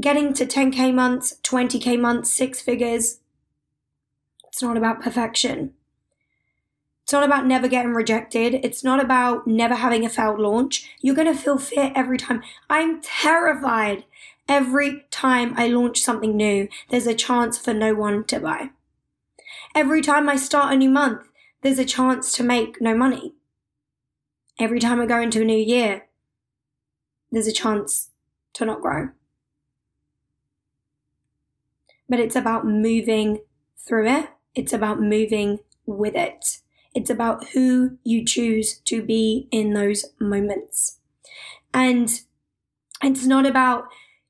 getting 0.00 0.32
to 0.34 0.46
10k 0.46 0.94
months, 0.94 1.38
20k 1.42 1.98
months, 1.98 2.32
six 2.32 2.60
figures, 2.60 3.20
it's 4.48 4.62
not 4.62 4.76
about 4.76 5.00
perfection. 5.00 5.72
It's 7.02 7.12
not 7.12 7.24
about 7.24 7.46
never 7.46 7.68
getting 7.68 7.94
rejected. 7.94 8.54
It's 8.62 8.84
not 8.84 9.00
about 9.00 9.46
never 9.46 9.74
having 9.74 10.04
a 10.04 10.08
failed 10.08 10.38
launch. 10.38 10.90
You're 11.00 11.14
going 11.14 11.32
to 11.32 11.38
feel 11.38 11.58
fear 11.58 11.92
every 11.94 12.18
time. 12.18 12.42
I'm 12.70 13.00
terrified 13.00 14.04
every 14.48 15.06
time 15.10 15.54
I 15.56 15.68
launch 15.68 16.00
something 16.00 16.36
new. 16.36 16.68
There's 16.90 17.06
a 17.06 17.14
chance 17.14 17.58
for 17.58 17.72
no 17.72 17.94
one 17.94 18.24
to 18.24 18.40
buy. 18.40 18.70
Every 19.74 20.02
time 20.02 20.28
I 20.28 20.36
start 20.36 20.72
a 20.72 20.76
new 20.76 20.90
month, 20.90 21.28
there's 21.62 21.78
a 21.78 21.84
chance 21.84 22.32
to 22.34 22.42
make 22.42 22.80
no 22.80 22.94
money. 22.94 23.34
Every 24.58 24.80
time 24.80 25.00
I 25.00 25.06
go 25.06 25.20
into 25.20 25.42
a 25.42 25.44
new 25.44 25.56
year, 25.56 26.08
there's 27.30 27.46
a 27.46 27.52
chance 27.52 28.10
to 28.54 28.66
not 28.66 28.82
grow 28.82 29.08
but 32.12 32.20
it's 32.20 32.36
about 32.36 32.66
moving 32.66 33.38
through 33.78 34.06
it. 34.06 34.28
It's 34.54 34.74
about 34.74 35.00
moving 35.00 35.60
with 35.86 36.14
it. 36.14 36.58
It's 36.94 37.08
about 37.08 37.48
who 37.54 37.96
you 38.04 38.22
choose 38.22 38.80
to 38.80 39.02
be 39.02 39.48
in 39.50 39.72
those 39.72 40.04
moments. 40.20 40.98
And 41.72 42.10
it's 43.02 43.24
not 43.24 43.46
about 43.46 43.84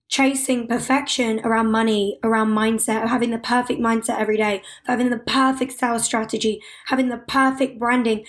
chasing 0.09 0.69
perfection 0.69 1.41
around 1.41 1.73
money, 1.73 2.21
around 2.23 2.51
mindset, 2.51 3.09
having 3.09 3.33
the 3.33 3.39
perfect 3.39 3.81
mindset 3.81 4.21
every 4.21 4.37
day, 4.37 4.63
having 4.87 5.11
the 5.11 5.19
perfect 5.19 5.73
sales 5.73 6.05
strategy, 6.05 6.63
having 6.87 7.09
the 7.09 7.19
perfect 7.19 7.81
branding. 7.81 8.25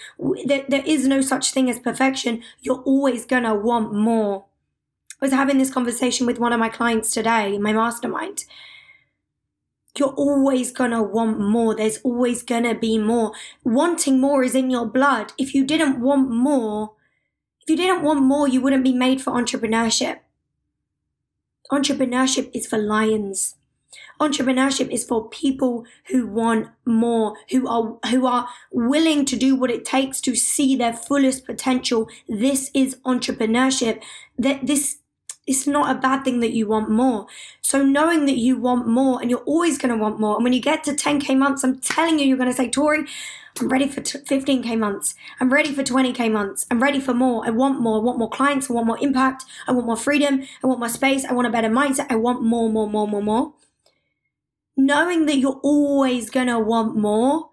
There, 0.48 0.66
there 0.68 0.84
is 0.84 1.06
no 1.06 1.22
such 1.22 1.52
thing 1.52 1.70
as 1.70 1.78
perfection. 1.78 2.42
You're 2.60 2.82
always 2.88 3.28
gonna 3.28 3.54
want 3.54 3.94
more. 3.94 4.46
I 5.22 5.26
was 5.26 5.32
having 5.32 5.60
this 5.60 5.72
conversation 5.72 6.26
with 6.26 6.40
one 6.40 6.54
of 6.54 6.60
my 6.60 6.70
clients 6.70 7.12
today 7.12 7.54
in 7.54 7.62
my 7.62 7.72
mastermind 7.72 8.46
you're 9.98 10.10
always 10.10 10.72
gonna 10.72 11.04
want 11.04 11.40
more. 11.40 11.76
There's 11.76 12.00
always 12.00 12.42
gonna 12.44 12.76
be 12.76 12.98
more. 12.98 13.34
Wanting 13.64 14.20
more 14.20 14.44
is 14.44 14.56
in 14.56 14.70
your 14.70 14.86
blood. 14.86 15.34
If 15.38 15.54
you 15.54 15.66
didn't 15.66 16.00
want 16.00 16.30
more, 16.30 16.94
if 17.62 17.70
you 17.70 17.78
didn't 17.78 18.04
want 18.04 18.22
more, 18.22 18.48
you 18.48 18.62
wouldn't 18.62 18.84
be 18.84 18.94
made 18.94 19.22
for 19.22 19.32
entrepreneurship. 19.34 20.20
Entrepreneurship 21.72 22.50
is 22.54 22.68
for 22.68 22.78
lions. 22.78 23.56
Entrepreneurship 24.20 24.90
is 24.90 25.06
for 25.06 25.30
people 25.30 25.86
who 26.10 26.28
want 26.28 26.68
more, 26.86 27.36
who 27.52 27.68
are, 27.68 27.98
who 28.10 28.26
are 28.26 28.48
willing 28.72 29.26
to 29.26 29.36
do 29.36 29.56
what 29.56 29.72
it 29.72 29.86
takes 29.86 30.20
to 30.22 30.36
see 30.36 30.76
their 30.76 30.94
fullest 30.94 31.46
potential. 31.46 32.10
This 32.28 32.70
is 32.74 32.98
entrepreneurship. 33.06 34.02
That 34.38 34.66
this 34.66 34.98
it's 35.48 35.68
not 35.68 35.96
a 35.96 36.00
bad 36.00 36.24
thing 36.24 36.40
that 36.40 36.54
you 36.54 36.68
want 36.68 36.90
more. 36.90 37.28
So 37.62 37.84
knowing 37.84 38.26
that 38.28 38.38
you 38.38 38.58
want 38.58 38.88
more 38.88 39.22
and 39.22 39.30
you're 39.30 39.40
always 39.42 39.78
going 39.78 39.94
to 39.96 40.02
want 40.02 40.20
more. 40.20 40.36
And 40.36 40.44
when 40.44 40.54
you 40.54 40.62
get 40.62 40.84
to 40.86 40.92
10k 40.94 41.38
months, 41.38 41.64
I'm 41.64 41.80
telling 41.80 42.20
you, 42.20 42.26
you're 42.26 42.38
going 42.38 42.50
to 42.50 42.56
say, 42.56 42.70
Tori, 42.70 43.06
I'm 43.60 43.68
ready 43.70 43.88
for 43.88 44.02
15k 44.02 44.78
months. 44.80 45.16
I'm 45.40 45.52
ready 45.52 45.74
for 45.74 45.84
20k 45.84 46.32
months. 46.32 46.66
I'm 46.72 46.82
ready 46.82 47.00
for 47.00 47.14
more. 47.14 47.46
I 47.46 47.50
want 47.50 47.82
more. 47.82 48.00
I 48.00 48.04
want 48.04 48.20
more 48.20 48.30
clients. 48.30 48.70
I 48.70 48.74
want 48.74 48.88
more 48.88 48.98
impact. 49.02 49.44
I 49.68 49.74
want 49.74 49.86
more 49.86 49.98
freedom. 49.98 50.44
I 50.64 50.68
want 50.68 50.80
more 50.80 50.90
space. 50.90 51.26
I 51.26 51.34
want 51.34 51.48
a 51.48 51.52
better 51.52 51.70
mindset. 51.70 52.08
I 52.10 52.16
want 52.16 52.42
more, 52.42 52.70
more, 52.70 52.90
more, 52.90 53.08
more, 53.08 53.22
more. 53.22 53.54
knowing 54.78 55.26
that 55.28 55.38
you're 55.38 55.60
always 55.64 56.30
going 56.30 56.48
to 56.48 56.60
want 56.60 56.96
more? 56.96 57.50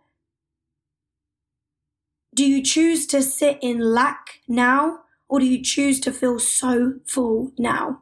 Do 2.34 2.44
you 2.46 2.62
choose 2.62 3.06
to 3.08 3.22
sit 3.22 3.58
in 3.60 3.80
lack 3.80 4.40
now 4.48 5.00
or 5.30 5.38
do 5.38 5.46
you 5.46 5.62
choose 5.62 6.00
to 6.00 6.12
feel 6.12 6.40
so 6.40 6.94
full 7.06 7.52
now? 7.56 8.00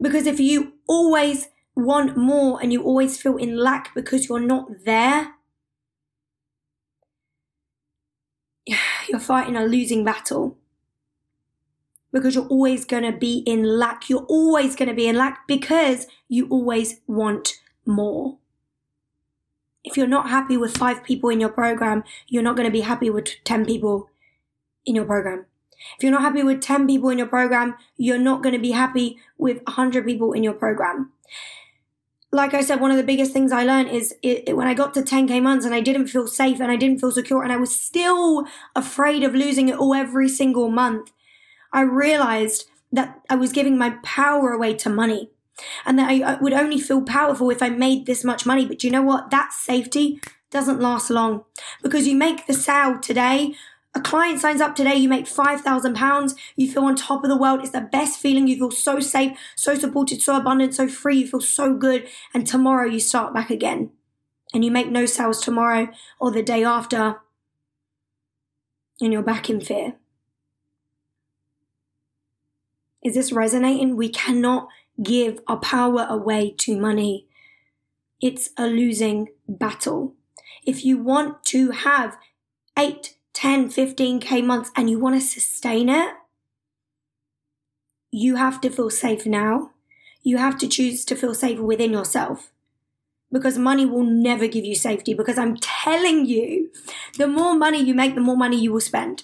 Because 0.00 0.26
if 0.26 0.40
you 0.40 0.72
always 0.88 1.48
want 1.76 2.16
more 2.16 2.58
and 2.60 2.72
you 2.72 2.82
always 2.82 3.20
feel 3.20 3.36
in 3.36 3.58
lack 3.58 3.94
because 3.94 4.28
you're 4.28 4.40
not 4.40 4.86
there, 4.86 5.34
you're 9.08 9.20
fighting 9.20 9.56
a 9.56 9.64
losing 9.64 10.04
battle. 10.06 10.56
Because 12.10 12.34
you're 12.34 12.46
always 12.46 12.86
going 12.86 13.04
to 13.04 13.12
be 13.12 13.44
in 13.46 13.62
lack. 13.62 14.08
You're 14.08 14.24
always 14.24 14.74
going 14.74 14.88
to 14.88 14.94
be 14.94 15.06
in 15.06 15.16
lack 15.16 15.46
because 15.46 16.06
you 16.28 16.48
always 16.48 17.02
want 17.06 17.60
more. 17.84 18.38
If 19.84 19.98
you're 19.98 20.06
not 20.06 20.30
happy 20.30 20.56
with 20.56 20.76
five 20.76 21.04
people 21.04 21.28
in 21.28 21.40
your 21.40 21.50
program, 21.50 22.04
you're 22.26 22.42
not 22.42 22.56
going 22.56 22.66
to 22.66 22.72
be 22.72 22.80
happy 22.80 23.10
with 23.10 23.28
10 23.44 23.66
people 23.66 24.08
in 24.84 24.94
your 24.94 25.04
program. 25.04 25.46
If 25.96 26.02
you're 26.02 26.12
not 26.12 26.22
happy 26.22 26.42
with 26.42 26.60
10 26.60 26.86
people 26.86 27.10
in 27.10 27.18
your 27.18 27.26
program, 27.26 27.74
you're 27.96 28.18
not 28.18 28.42
going 28.42 28.54
to 28.54 28.60
be 28.60 28.72
happy 28.72 29.18
with 29.38 29.58
100 29.64 30.04
people 30.04 30.32
in 30.32 30.42
your 30.42 30.52
program. 30.52 31.12
Like 32.32 32.54
I 32.54 32.60
said, 32.60 32.80
one 32.80 32.90
of 32.90 32.96
the 32.96 33.02
biggest 33.02 33.32
things 33.32 33.50
I 33.50 33.64
learned 33.64 33.88
is 33.88 34.14
it, 34.22 34.44
it, 34.48 34.56
when 34.56 34.68
I 34.68 34.74
got 34.74 34.94
to 34.94 35.02
10k 35.02 35.42
months 35.42 35.64
and 35.64 35.74
I 35.74 35.80
didn't 35.80 36.06
feel 36.06 36.28
safe 36.28 36.60
and 36.60 36.70
I 36.70 36.76
didn't 36.76 37.00
feel 37.00 37.10
secure 37.10 37.42
and 37.42 37.52
I 37.52 37.56
was 37.56 37.76
still 37.76 38.46
afraid 38.76 39.24
of 39.24 39.34
losing 39.34 39.68
it 39.68 39.76
all 39.76 39.94
every 39.94 40.28
single 40.28 40.70
month, 40.70 41.10
I 41.72 41.80
realized 41.80 42.66
that 42.92 43.20
I 43.28 43.34
was 43.34 43.52
giving 43.52 43.76
my 43.76 43.96
power 44.02 44.52
away 44.52 44.74
to 44.74 44.90
money 44.90 45.30
and 45.84 45.98
that 45.98 46.08
I, 46.08 46.34
I 46.34 46.40
would 46.40 46.52
only 46.52 46.78
feel 46.78 47.02
powerful 47.02 47.50
if 47.50 47.62
I 47.62 47.68
made 47.68 48.06
this 48.06 48.24
much 48.24 48.46
money. 48.46 48.66
But 48.66 48.84
you 48.84 48.90
know 48.90 49.02
what? 49.02 49.30
That 49.30 49.52
safety 49.52 50.20
doesn't 50.50 50.80
last 50.80 51.10
long 51.10 51.44
because 51.82 52.06
you 52.06 52.16
make 52.16 52.46
the 52.46 52.54
sale 52.54 52.98
today. 52.98 53.54
A 53.94 54.00
client 54.00 54.40
signs 54.40 54.60
up 54.60 54.76
today, 54.76 54.94
you 54.94 55.08
make 55.08 55.24
£5,000, 55.24 56.34
you 56.54 56.70
feel 56.70 56.84
on 56.84 56.94
top 56.94 57.24
of 57.24 57.28
the 57.28 57.36
world. 57.36 57.60
It's 57.60 57.70
the 57.70 57.80
best 57.80 58.20
feeling. 58.20 58.46
You 58.46 58.56
feel 58.56 58.70
so 58.70 59.00
safe, 59.00 59.36
so 59.56 59.74
supported, 59.74 60.22
so 60.22 60.36
abundant, 60.36 60.74
so 60.74 60.86
free. 60.86 61.18
You 61.18 61.26
feel 61.26 61.40
so 61.40 61.74
good. 61.74 62.06
And 62.32 62.46
tomorrow 62.46 62.86
you 62.86 63.00
start 63.00 63.34
back 63.34 63.50
again 63.50 63.90
and 64.54 64.64
you 64.64 64.70
make 64.70 64.90
no 64.90 65.06
sales 65.06 65.40
tomorrow 65.40 65.88
or 66.20 66.30
the 66.30 66.42
day 66.42 66.62
after 66.62 67.20
and 69.00 69.12
you're 69.12 69.22
back 69.22 69.50
in 69.50 69.60
fear. 69.60 69.96
Is 73.02 73.14
this 73.14 73.32
resonating? 73.32 73.96
We 73.96 74.10
cannot 74.10 74.68
give 75.02 75.40
our 75.48 75.56
power 75.56 76.06
away 76.08 76.54
to 76.58 76.78
money. 76.78 77.26
It's 78.20 78.50
a 78.56 78.66
losing 78.66 79.28
battle. 79.48 80.14
If 80.66 80.84
you 80.84 80.98
want 80.98 81.42
to 81.44 81.70
have 81.70 82.18
8, 82.78 83.16
10, 83.40 83.70
15k 83.70 84.44
months 84.44 84.70
and 84.76 84.90
you 84.90 84.98
want 84.98 85.14
to 85.14 85.26
sustain 85.26 85.88
it, 85.88 86.12
you 88.10 88.36
have 88.36 88.60
to 88.60 88.68
feel 88.68 88.90
safe 88.90 89.24
now. 89.24 89.70
You 90.22 90.36
have 90.36 90.58
to 90.58 90.68
choose 90.68 91.06
to 91.06 91.16
feel 91.16 91.32
safe 91.32 91.58
within 91.58 91.90
yourself 91.90 92.52
because 93.32 93.56
money 93.56 93.86
will 93.86 94.04
never 94.04 94.46
give 94.46 94.66
you 94.66 94.74
safety 94.74 95.14
because 95.14 95.38
I'm 95.38 95.56
telling 95.56 96.26
you, 96.26 96.70
the 97.16 97.26
more 97.26 97.54
money 97.54 97.82
you 97.82 97.94
make, 97.94 98.14
the 98.14 98.20
more 98.20 98.36
money 98.36 98.60
you 98.60 98.74
will 98.74 98.80
spend. 98.80 99.22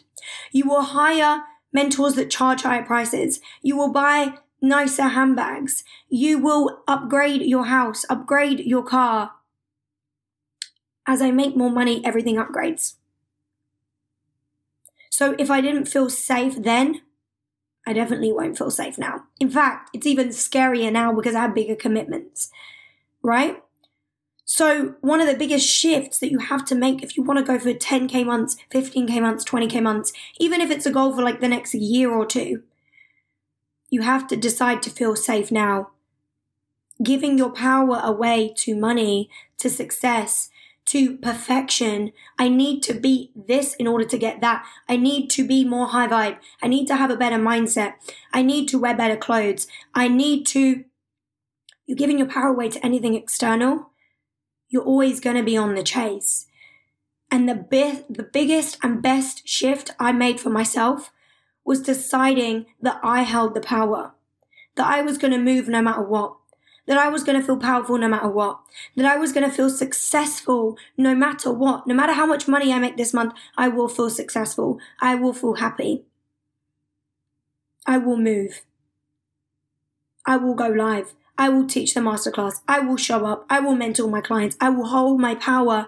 You 0.51 0.67
will 0.67 0.81
hire 0.81 1.43
mentors 1.71 2.15
that 2.15 2.31
charge 2.31 2.63
higher 2.63 2.87
prices. 2.87 3.41
You 3.61 3.77
will 3.77 3.93
buy 3.93 4.39
nicer 4.63 5.09
handbags. 5.09 5.85
You 6.09 6.39
will 6.39 6.83
upgrade 6.89 7.43
your 7.43 7.67
house, 7.67 8.07
upgrade 8.09 8.61
your 8.61 8.83
car. 8.83 9.33
As 11.07 11.21
I 11.21 11.33
make 11.33 11.55
more 11.55 11.71
money, 11.71 12.03
everything 12.03 12.37
upgrades. 12.37 12.95
So 15.17 15.35
if 15.39 15.51
I 15.51 15.63
didn't 15.63 15.87
feel 15.87 16.11
safe 16.11 16.63
then, 16.63 17.01
I 17.87 17.95
definitely 17.95 18.35
won't 18.35 18.59
feel 18.59 18.71
safe 18.71 18.99
now. 18.99 19.23
In 19.41 19.49
fact, 19.49 19.89
it's 19.95 20.07
even 20.07 20.29
scarier 20.29 20.93
now 20.93 21.11
because 21.15 21.35
I 21.35 21.41
have 21.41 21.55
bigger 21.55 21.75
commitments, 21.75 22.51
right? 23.23 23.63
So, 24.45 24.97
one 25.01 25.23
of 25.23 25.27
the 25.27 25.39
biggest 25.39 25.67
shifts 25.67 26.19
that 26.19 26.31
you 26.31 26.41
have 26.41 26.67
to 26.67 26.75
make 26.75 27.03
if 27.03 27.17
you 27.17 27.23
want 27.23 27.39
to 27.39 27.47
go 27.47 27.59
for 27.59 27.73
10k 27.73 28.27
months, 28.27 28.59
15k 28.71 29.23
months, 29.23 29.43
20k 29.47 29.83
months, 29.83 30.13
even 30.39 30.61
if 30.61 30.71
it's 30.71 30.85
a 30.85 30.93
goal 30.93 31.15
for 31.15 31.23
like 31.23 31.41
the 31.41 31.49
next 31.49 31.73
year 31.73 32.13
or 32.13 32.27
two, 32.27 32.63
you 33.89 34.03
have 34.03 34.27
to 34.27 34.37
decide 34.37 34.83
to 34.83 34.91
feel 34.91 35.17
safe 35.17 35.51
now. 35.51 35.93
Giving 37.03 37.39
your 37.39 37.53
power 37.53 38.03
away 38.05 38.53
to 38.59 38.77
money, 38.77 39.31
to 39.61 39.71
success, 39.71 40.51
to 40.87 41.17
perfection. 41.19 42.13
I 42.39 42.49
need 42.49 42.83
to 42.85 42.95
be 42.95 43.33
this 43.35 43.75
in 43.75 43.87
order 43.87 44.05
to 44.05 44.19
get 44.19 44.41
that. 44.41 44.65
I 44.89 44.97
need 44.97 45.29
to 45.31 45.47
be 45.47 45.65
more 45.65 45.89
high 45.89 46.09
vibe. 46.09 46.39
I 46.63 46.69
need 46.69 46.87
to 46.87 46.97
have 46.97 47.11
a 47.11 47.17
better 47.17 47.37
mindset. 47.37 47.95
I 48.33 48.43
need 48.43 48.69
to 48.69 48.79
wear 48.79 48.97
better 48.97 49.17
clothes. 49.17 49.67
I 49.95 50.09
need 50.09 50.47
to. 50.47 50.85
You're 51.87 51.97
giving 51.97 52.19
your 52.19 52.29
power 52.29 52.49
away 52.49 52.69
to 52.71 52.85
anything 52.85 53.15
external. 53.15 53.91
You're 54.69 54.83
always 54.83 55.21
going 55.21 55.37
to 55.37 55.43
be 55.43 55.57
on 55.57 55.75
the 55.75 55.83
chase. 55.83 56.47
And 57.31 57.49
the, 57.49 57.55
bi- 57.55 58.05
the 58.09 58.23
biggest 58.23 58.79
and 58.83 59.03
best 59.03 59.47
shift 59.47 59.91
I 59.99 60.13
made 60.13 60.41
for 60.41 60.51
myself 60.51 61.13
was 61.65 61.83
deciding 61.83 62.67
that 62.81 63.01
I 63.03 63.23
held 63.23 63.55
the 63.55 63.61
power, 63.61 64.15
that 64.77 64.87
I 64.87 65.03
was 65.03 65.19
going 65.19 65.33
to 65.33 65.39
move 65.39 65.69
no 65.69 65.83
matter 65.83 66.03
what, 66.03 66.37
that 66.87 66.99
I 66.99 67.09
was 67.09 67.25
going 67.25 67.39
to 67.39 67.45
feel 67.45 67.57
powerful 67.57 67.99
no 67.99 68.09
matter 68.09 68.29
what, 68.29 68.61
that 68.97 69.07
I 69.07 69.17
was 69.17 69.33
going 69.33 69.49
to 69.49 69.55
feel 69.55 69.71
successful 69.71 70.79
no 70.97 71.15
matter 71.15 71.53
what. 71.53 71.87
No 71.87 71.95
matter 71.95 72.13
how 72.13 72.27
much 72.27 72.49
money 72.49 72.73
I 72.73 72.79
make 72.79 72.97
this 72.97 73.13
month, 73.13 73.35
I 73.57 73.69
will 73.69 73.89
feel 73.89 74.11
successful. 74.11 74.79
I 75.01 75.15
will 75.15 75.33
feel 75.33 75.55
happy. 75.55 76.05
I 77.87 77.99
will 77.99 78.17
move. 78.17 78.63
I 80.27 80.37
will 80.37 80.55
go 80.55 80.69
live. 80.69 81.15
I 81.39 81.49
will 81.49 81.67
teach 81.67 81.95
the 81.95 82.01
masterclass. 82.01 82.61
I 82.67 82.81
will 82.81 82.97
show 82.97 83.27
up. 83.27 83.45
I 83.51 83.61
will 83.61 83.75
mentor 83.75 84.09
my 84.09 84.21
clients. 84.21 84.57
I 84.61 84.71
will 84.71 84.87
hold 84.87 85.21
my 85.21 85.35
power 85.35 85.87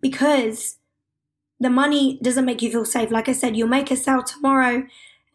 because 0.00 0.76
the 1.60 1.70
money 1.70 2.18
doesn't 2.22 2.44
make 2.44 2.62
you 2.62 2.70
feel 2.70 2.84
safe. 2.84 3.10
Like 3.10 3.28
I 3.28 3.32
said, 3.32 3.56
you'll 3.56 3.68
make 3.68 3.90
a 3.90 3.96
sale 3.96 4.22
tomorrow 4.22 4.86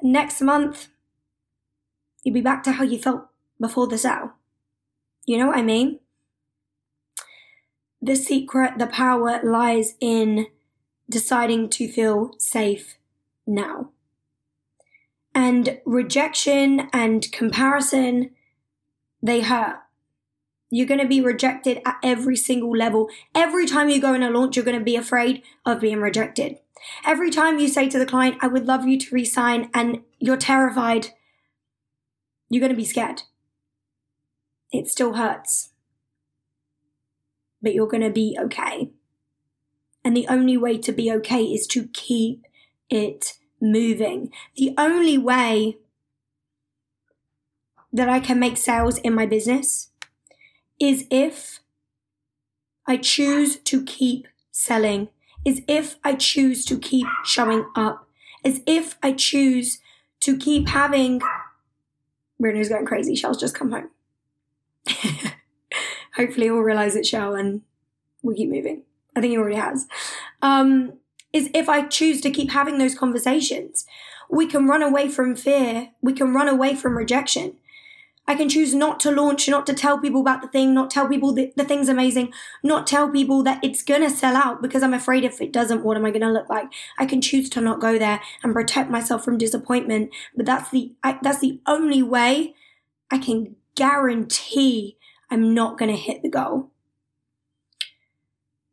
next 0.04 0.42
month, 0.42 0.90
you'll 2.24 2.34
be 2.34 2.42
back 2.42 2.62
to 2.64 2.74
how 2.74 2.84
you 2.84 3.00
felt 3.00 3.28
before 3.60 3.88
the 3.88 3.98
sale. 3.98 4.34
You 5.26 5.38
know 5.38 5.48
what 5.48 5.58
I 5.58 5.62
mean? 5.62 6.00
The 8.02 8.16
secret, 8.16 8.78
the 8.80 8.88
power 8.88 9.40
lies 9.44 9.96
in 10.02 10.48
deciding 11.10 11.70
to 11.70 11.88
feel 11.88 12.32
safe 12.38 12.98
now. 13.48 13.92
And 15.34 15.80
rejection 15.86 16.90
and 16.92 17.32
comparison, 17.32 18.32
they 19.22 19.42
hurt. 19.42 19.78
You're 20.70 20.88
going 20.88 21.00
to 21.00 21.08
be 21.08 21.22
rejected 21.22 21.82
at 21.86 21.98
every 22.04 22.36
single 22.36 22.76
level. 22.76 23.08
Every 23.34 23.66
time 23.66 23.90
you 23.90 24.02
go 24.02 24.14
in 24.14 24.24
a 24.24 24.30
launch, 24.30 24.56
you're 24.56 24.66
going 24.66 24.78
to 24.78 24.84
be 24.84 24.96
afraid 24.96 25.44
of 25.66 25.80
being 25.80 26.02
rejected. 26.02 26.58
Every 27.06 27.30
time 27.30 27.60
you 27.60 27.68
say 27.68 27.88
to 27.90 28.00
the 28.00 28.06
client, 28.06 28.38
I 28.42 28.48
would 28.48 28.66
love 28.66 28.86
you 28.86 29.00
to 29.00 29.16
resign, 29.16 29.70
and 29.74 30.02
you're 30.20 30.36
terrified, 30.36 31.10
you're 32.50 32.60
going 32.60 32.72
to 32.72 32.76
be 32.76 32.86
scared. 32.86 33.24
It 34.74 34.90
still 34.90 35.14
hurts. 35.14 35.70
But 37.62 37.74
you're 37.74 37.88
going 37.88 38.04
to 38.04 38.10
be 38.10 38.38
okay. 38.38 38.90
And 40.04 40.18
the 40.18 40.28
only 40.28 40.58
way 40.58 40.78
to 40.80 40.92
be 40.92 41.10
okay 41.14 41.44
is 41.44 41.66
to 41.68 41.88
keep 41.94 42.46
it 42.90 43.38
moving. 43.62 44.34
The 44.58 44.74
only 44.78 45.18
way 45.18 45.78
that 47.94 48.10
I 48.10 48.20
can 48.20 48.40
make 48.40 48.58
sales 48.58 48.98
in 48.98 49.14
my 49.14 49.26
business 49.26 49.92
is 50.80 51.06
if 51.10 51.60
I 52.86 52.98
choose 52.98 53.58
to 53.58 53.84
keep 53.86 54.28
selling 54.52 55.08
is 55.46 55.62
if 55.68 55.98
I 56.04 56.16
choose 56.16 56.66
to 56.66 56.78
keep 56.78 57.08
showing 57.26 57.66
up, 57.76 58.08
is 58.44 58.62
if 58.66 58.98
I 59.04 59.14
choose 59.14 59.80
to 60.22 60.38
keep 60.38 60.70
having. 60.70 61.22
Bruno's 62.40 62.70
going 62.70 62.86
crazy. 62.86 63.16
Shell's 63.16 63.40
just 63.40 63.56
come 63.56 63.72
home. 63.72 63.90
Hopefully, 66.16 66.48
he'll 66.48 66.58
realize 66.60 66.96
it 66.96 67.06
shall 67.06 67.36
and 67.36 67.62
we'll 68.22 68.36
keep 68.36 68.50
moving. 68.50 68.84
I 69.16 69.22
think 69.22 69.32
he 69.32 69.38
already 69.38 69.56
has. 69.56 69.88
Um, 70.42 70.94
is 71.34 71.50
if 71.54 71.68
I 71.68 71.82
choose 71.84 72.22
to 72.22 72.32
keep 72.32 72.52
having 72.52 72.78
those 72.78 72.96
conversations. 72.96 73.86
We 74.30 74.48
can 74.48 74.68
run 74.68 74.82
away 74.82 75.10
from 75.10 75.36
fear. 75.36 75.90
We 76.02 76.14
can 76.14 76.34
run 76.34 76.48
away 76.48 76.76
from 76.76 76.98
rejection. 76.98 77.56
I 78.26 78.36
can 78.36 78.48
choose 78.48 78.74
not 78.74 79.02
to 79.02 79.12
launch, 79.12 79.50
not 79.50 79.66
to 79.66 79.74
tell 79.74 80.00
people 80.00 80.22
about 80.22 80.42
the 80.42 80.48
thing, 80.48 80.74
not 80.74 80.90
tell 80.90 81.10
people 81.10 81.34
that 81.34 81.58
the 81.58 81.66
thing's 81.66 81.90
amazing, 81.90 82.32
not 82.64 82.88
tell 82.88 83.10
people 83.10 83.44
that 83.44 83.62
it's 83.62 83.84
gonna 83.84 84.10
sell 84.10 84.38
out 84.38 84.62
because 84.62 84.82
I'm 84.82 84.94
afraid 84.94 85.26
if 85.26 85.42
it 85.42 85.52
doesn't, 85.52 85.84
what 85.84 85.98
am 85.98 86.06
I 86.06 86.12
gonna 86.12 86.32
look 86.32 86.48
like? 86.48 86.68
I 86.98 87.06
can 87.06 87.20
choose 87.20 87.50
to 87.50 87.62
not 87.62 87.82
go 87.82 88.00
there 88.00 88.22
and 88.42 88.54
protect 88.54 88.90
myself 88.90 89.26
from 89.26 89.38
disappointment. 89.38 90.12
But 90.38 90.46
that's 90.46 90.70
the 90.72 90.94
I, 91.04 91.20
that's 91.22 91.40
the 91.40 91.60
only 91.68 92.02
way 92.02 92.56
I 93.12 93.18
can 93.18 93.58
guarantee 93.76 94.98
I'm 95.30 95.54
not 95.54 95.78
going 95.78 95.92
to 95.92 95.98
hit 95.98 96.22
the 96.22 96.30
goal. 96.30 96.70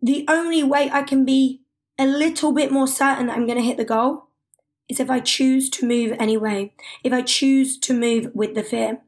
The 0.03 0.25
only 0.29 0.63
way 0.63 0.91
I 0.91 1.03
can 1.03 1.25
be 1.25 1.63
a 1.99 2.07
little 2.07 2.53
bit 2.53 2.73
more 2.73 2.89
certain 2.89 3.27
that 3.27 3.37
I'm 3.37 3.47
going 3.47 3.59
to 3.59 3.65
hit 3.65 3.77
the 3.77 3.85
goal 3.85 4.27
is 4.89 5.01
if 5.01 5.11
I 5.11 5.21
choose 5.21 5.71
to 5.71 5.87
move 5.87 6.17
anyway, 6.19 6.73
if 7.05 7.13
I 7.13 7.23
choose 7.23 7.79
to 7.79 7.95
move 7.95 8.31
with 8.35 8.55
the 8.55 8.63
fear. 8.63 9.01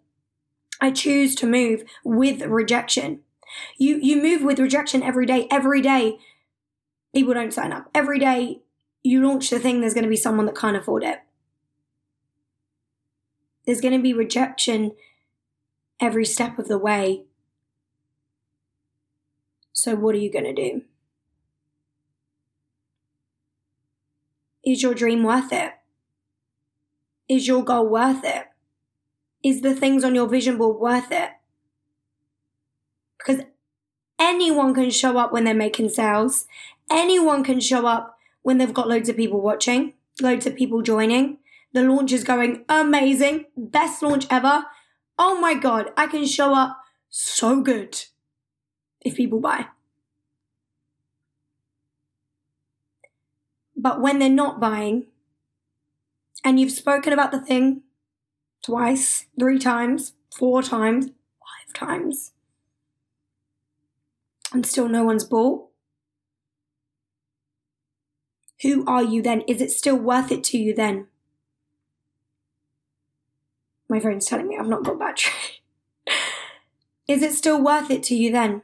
I 0.81 0.91
choose 0.91 1.35
to 1.37 1.47
move 1.47 1.85
with 2.05 2.43
rejection. 2.43 3.21
You 3.79 3.99
you 4.03 4.21
move 4.21 4.43
with 4.43 4.59
rejection 4.59 5.03
every 5.03 5.27
day. 5.27 5.47
Every 5.51 5.81
day, 5.81 6.19
people 7.15 7.35
don't 7.35 7.53
sign 7.53 7.73
up. 7.73 7.89
Every 7.95 8.19
day, 8.19 8.63
you 9.03 9.25
launch 9.25 9.51
the 9.51 9.61
thing. 9.61 9.81
There's 9.81 9.95
going 9.95 10.05
to 10.05 10.11
be 10.11 10.17
someone 10.17 10.47
that 10.47 10.57
can't 10.57 10.77
afford 10.77 11.05
it. 11.05 11.21
There's 13.65 13.81
going 13.81 13.97
to 13.97 14.03
be 14.03 14.13
rejection 14.13 14.93
every 16.03 16.27
step 16.27 16.59
of 16.59 16.67
the 16.69 16.77
way. 16.77 17.23
So, 19.73 19.95
what 19.95 20.15
are 20.15 20.19
you 20.19 20.31
going 20.31 20.45
to 20.45 20.53
do? 20.53 20.83
Is 24.65 24.83
your 24.83 24.95
dream 24.95 25.23
worth 25.23 25.53
it? 25.53 25.73
Is 27.29 27.47
your 27.47 27.65
goal 27.65 27.89
worth 27.89 28.25
it? 28.25 28.49
Is 29.43 29.63
the 29.63 29.75
things 29.75 30.05
on 30.05 30.15
your 30.15 30.29
vision 30.29 30.59
board 30.59 30.79
worth 30.79 31.11
it? 31.11 31.31
Because 33.19 33.43
anyone 34.19 34.75
can 34.75 34.91
show 34.91 35.17
up 35.19 35.33
when 35.33 35.45
they're 35.45 35.55
making 35.55 35.89
sales. 35.89 36.47
Anyone 36.91 37.43
can 37.43 37.61
show 37.61 37.87
up 37.87 38.19
when 38.43 38.59
they've 38.59 38.75
got 38.75 38.89
loads 38.89 39.09
of 39.09 39.17
people 39.17 39.41
watching, 39.41 39.95
loads 40.21 40.47
of 40.47 40.57
people 40.57 40.83
joining. 40.83 41.39
The 41.73 41.83
launch 41.83 42.13
is 42.13 42.23
going 42.23 42.65
amazing. 42.69 43.47
Best 43.57 44.03
launch 44.03 44.27
ever. 44.31 44.65
Oh 45.19 45.41
my 45.41 45.55
God, 45.55 45.91
I 45.97 46.07
can 46.07 46.27
show 46.27 46.55
up 46.55 46.79
so 47.09 47.61
good 47.61 48.05
if 49.01 49.17
people 49.17 49.41
buy. 49.41 49.67
But 53.77 54.01
when 54.01 54.19
they're 54.19 54.29
not 54.29 54.61
buying, 54.61 55.07
and 56.45 56.59
you've 56.59 56.73
spoken 56.73 57.13
about 57.13 57.33
the 57.33 57.41
thing 57.41 57.83
twice, 58.65 59.27
three 59.39 59.59
times, 59.59 60.15
four 60.31 60.63
times, 60.63 61.07
five 61.07 61.75
times, 61.75 62.33
and 64.53 64.67
still 64.67 64.89
no 64.89 65.05
one's 65.05 65.25
bought, 65.25 65.69
who 68.63 68.85
are 68.87 69.03
you 69.03 69.21
then? 69.23 69.41
Is 69.43 69.61
it 69.61 69.73
still 69.73 69.97
worth 69.97 70.31
it 70.31 70.45
to 70.45 70.59
you 70.59 70.75
then? 70.75 71.09
My 73.93 74.01
phone's 74.01 74.25
telling 74.25 74.49
me 74.49 74.57
I've 74.57 74.69
not 74.69 74.85
got 74.85 74.99
battery. 74.99 75.35
Is 77.09 77.23
it 77.23 77.35
still 77.35 77.63
worth 77.63 77.91
it 77.91 78.03
to 78.05 78.15
you 78.15 78.33
then? 78.33 78.63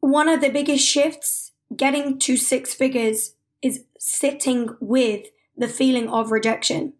One 0.00 0.28
of 0.28 0.40
the 0.40 0.48
biggest 0.48 0.84
shifts 0.84 1.52
getting 1.76 2.18
to 2.18 2.36
six 2.36 2.74
figures 2.74 3.34
is 3.62 3.84
sitting 4.00 4.70
with 4.80 5.26
the 5.56 5.68
feeling 5.68 6.08
of 6.08 6.32
rejection, 6.32 6.94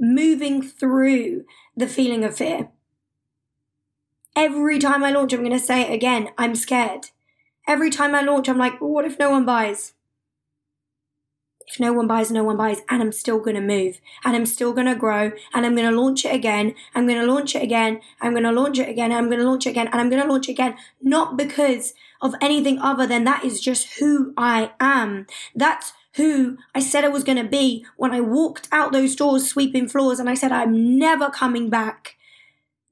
moving 0.00 0.62
through 0.62 1.44
the 1.76 1.86
feeling 1.86 2.24
of 2.24 2.36
fear. 2.36 2.70
Every 4.34 4.80
time 4.80 5.04
I 5.04 5.12
launch, 5.12 5.32
I'm 5.32 5.44
going 5.44 5.52
to 5.52 5.60
say 5.60 5.82
it 5.82 5.94
again 5.94 6.30
I'm 6.36 6.56
scared. 6.56 7.10
Every 7.68 7.90
time 7.90 8.16
I 8.16 8.22
launch, 8.22 8.48
I'm 8.48 8.58
like, 8.58 8.80
what 8.80 9.04
if 9.04 9.16
no 9.16 9.30
one 9.30 9.44
buys? 9.44 9.92
If 11.68 11.80
no 11.80 11.92
one 11.92 12.06
buys, 12.06 12.30
no 12.30 12.44
one 12.44 12.56
buys, 12.56 12.82
and 12.88 13.02
I'm 13.02 13.12
still 13.12 13.40
going 13.40 13.56
to 13.56 13.60
move, 13.60 14.00
and 14.24 14.36
I'm 14.36 14.46
still 14.46 14.72
going 14.72 14.86
to 14.86 14.94
grow, 14.94 15.32
and 15.52 15.66
I'm 15.66 15.74
going 15.74 15.88
to 15.88 16.00
launch 16.00 16.24
it 16.24 16.34
again, 16.34 16.74
I'm 16.94 17.06
going 17.06 17.20
to 17.20 17.26
launch 17.26 17.56
it 17.56 17.62
again, 17.62 18.00
I'm 18.20 18.32
going 18.32 18.44
to 18.44 18.52
launch 18.52 18.78
it 18.78 18.88
again, 18.88 19.12
I'm 19.12 19.28
going 19.28 19.40
to 19.40 19.46
launch 19.46 19.66
it 19.66 19.70
again, 19.70 19.88
and 19.88 20.00
I'm 20.00 20.08
going 20.08 20.22
to 20.22 20.28
launch 20.28 20.48
it 20.48 20.52
again, 20.52 20.76
not 21.02 21.36
because 21.36 21.94
of 22.22 22.34
anything 22.40 22.78
other 22.78 23.06
than 23.06 23.24
that 23.24 23.44
is 23.44 23.60
just 23.60 23.98
who 23.98 24.32
I 24.36 24.72
am. 24.80 25.26
That's 25.54 25.92
who 26.14 26.56
I 26.74 26.80
said 26.80 27.04
I 27.04 27.08
was 27.08 27.24
going 27.24 27.38
to 27.38 27.48
be 27.48 27.84
when 27.96 28.12
I 28.12 28.20
walked 28.20 28.68
out 28.72 28.92
those 28.92 29.14
doors 29.14 29.48
sweeping 29.48 29.88
floors 29.88 30.18
and 30.18 30.30
I 30.30 30.34
said 30.34 30.50
I'm 30.50 30.98
never 30.98 31.28
coming 31.28 31.68
back. 31.68 32.16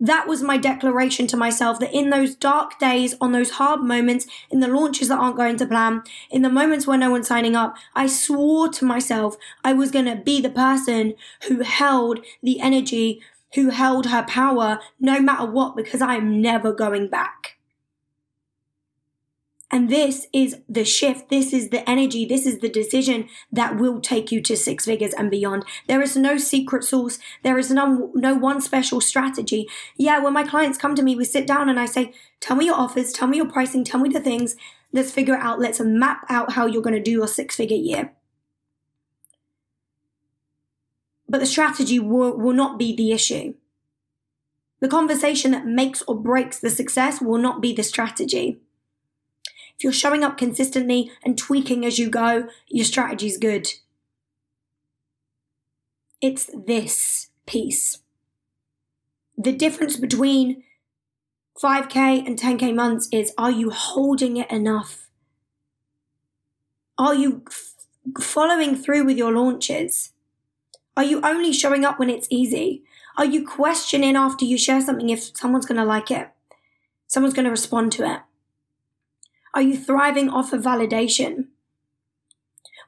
That 0.05 0.29
was 0.29 0.43
my 0.43 0.59
declaration 0.59 1.27
to 1.29 1.37
myself 1.38 1.81
that 1.81 1.95
in 1.95 2.11
those 2.11 2.35
dark 2.35 2.79
days, 2.79 3.14
on 3.23 3.33
those 3.33 3.53
hard 3.53 3.81
moments, 3.81 4.27
in 4.51 4.61
the 4.61 4.69
launches 4.69 5.09
that 5.09 5.19
aren't 5.19 5.38
going 5.38 5.57
to 5.57 5.67
plan, 5.67 6.03
in 6.31 6.43
the 6.43 6.51
moments 6.51 6.87
where 6.87 6.99
no 6.99 7.11
one's 7.11 7.27
signing 7.27 7.57
up, 7.57 7.75
I 7.95 8.07
swore 8.07 8.69
to 8.69 8.85
myself 8.85 9.38
I 9.64 9.73
was 9.73 9.90
going 9.90 10.05
to 10.05 10.17
be 10.17 10.43
the 10.43 10.51
person 10.51 11.14
who 11.49 11.62
held 11.62 12.23
the 12.43 12.61
energy, 12.61 13.23
who 13.55 13.71
held 13.71 14.05
her 14.09 14.25
power 14.25 14.79
no 15.01 15.21
matter 15.21 15.47
what, 15.47 15.75
because 15.75 16.03
I 16.03 16.17
am 16.17 16.43
never 16.43 16.71
going 16.71 17.09
back. 17.09 17.54
And 19.75 19.89
this 19.89 20.29
is 20.33 20.61
the 20.69 20.85
shift. 20.85 21.31
This 21.31 21.53
is 21.53 21.71
the 21.71 21.91
energy. 21.91 22.25
This 22.25 22.47
is 22.47 22.61
the 22.61 22.69
decision 22.69 23.29
that 23.51 23.77
will 23.77 24.01
take 24.01 24.31
you 24.31 24.41
to 24.43 24.57
six 24.57 24.85
figures 24.85 25.13
and 25.13 25.33
beyond. 25.33 25.65
There 25.89 26.01
is 26.01 26.17
no 26.17 26.39
secret 26.39 26.85
sauce. 26.85 27.19
There 27.43 27.59
is 27.59 27.73
no, 27.73 28.13
no 28.15 28.37
one 28.37 28.61
special 28.61 29.01
strategy. 29.01 29.67
Yeah, 29.97 30.21
when 30.21 30.33
my 30.33 30.45
clients 30.45 30.79
come 30.79 30.95
to 30.95 31.03
me, 31.03 31.17
we 31.17 31.25
sit 31.25 31.45
down 31.45 31.69
and 31.69 31.81
I 31.81 31.87
say, 31.87 32.15
tell 32.39 32.55
me 32.55 32.67
your 32.67 32.77
offers, 32.77 33.13
tell 33.13 33.27
me 33.27 33.39
your 33.39 33.51
pricing, 33.51 33.83
tell 33.83 33.99
me 33.99 34.09
the 34.09 34.21
things. 34.21 34.55
Let's 34.93 35.11
figure 35.11 35.35
it 35.35 35.41
out. 35.41 35.59
Let's 35.59 35.81
map 35.81 36.25
out 36.29 36.53
how 36.53 36.67
you're 36.67 36.81
going 36.81 36.95
to 36.95 37.03
do 37.03 37.11
your 37.11 37.27
six 37.27 37.57
figure 37.57 37.77
year. 37.77 38.13
But 41.29 41.41
the 41.41 41.47
strategy 41.47 41.99
will, 41.99 42.39
will 42.39 42.53
not 42.53 42.79
be 42.79 42.95
the 42.95 43.11
issue. 43.11 43.55
The 44.79 44.87
conversation 44.87 45.51
that 45.51 45.67
makes 45.67 46.01
or 46.03 46.15
breaks 46.15 46.61
the 46.61 46.71
success 46.71 47.21
will 47.21 47.39
not 47.39 47.61
be 47.61 47.73
the 47.73 47.83
strategy. 47.83 48.61
If 49.77 49.85
you're 49.85 49.93
showing 49.93 50.23
up 50.23 50.39
consistently 50.39 51.11
and 51.25 51.37
tweaking 51.37 51.85
as 51.85 51.99
you 51.99 52.09
go, 52.09 52.49
your 52.69 52.85
strategy's 52.85 53.39
good. 53.39 53.69
It's 56.21 56.51
this 56.55 57.31
piece. 57.47 57.99
The 59.37 59.53
difference 59.53 59.97
between 59.97 60.63
5k 61.63 62.27
and 62.27 62.39
10k 62.39 62.75
months 62.75 63.09
is 63.13 63.33
are 63.37 63.51
you 63.51 63.71
holding 63.71 64.37
it 64.37 64.51
enough? 64.51 65.09
Are 66.97 67.15
you 67.15 67.43
f- 67.49 67.75
following 68.21 68.77
through 68.77 69.05
with 69.05 69.17
your 69.17 69.33
launches? 69.33 70.13
Are 70.97 71.05
you 71.05 71.21
only 71.23 71.53
showing 71.53 71.85
up 71.85 71.99
when 71.99 72.11
it's 72.11 72.29
easy? 72.31 72.85
Are 73.17 73.25
you 73.25 73.47
questioning 73.47 74.17
after 74.17 74.45
you 74.45 74.57
share 74.57 74.81
something 74.81 75.11
if 75.11 75.37
someone's 75.37 75.67
going 75.67 75.79
to 75.79 75.85
like 75.85 76.11
it? 76.11 76.31
Someone's 77.07 77.35
going 77.35 77.45
to 77.45 77.51
respond 77.51 77.93
to 77.93 78.11
it? 78.11 78.21
Are 79.55 79.62
you 79.62 79.77
thriving 79.77 80.29
off 80.29 80.53
of 80.53 80.62
validation? 80.62 81.47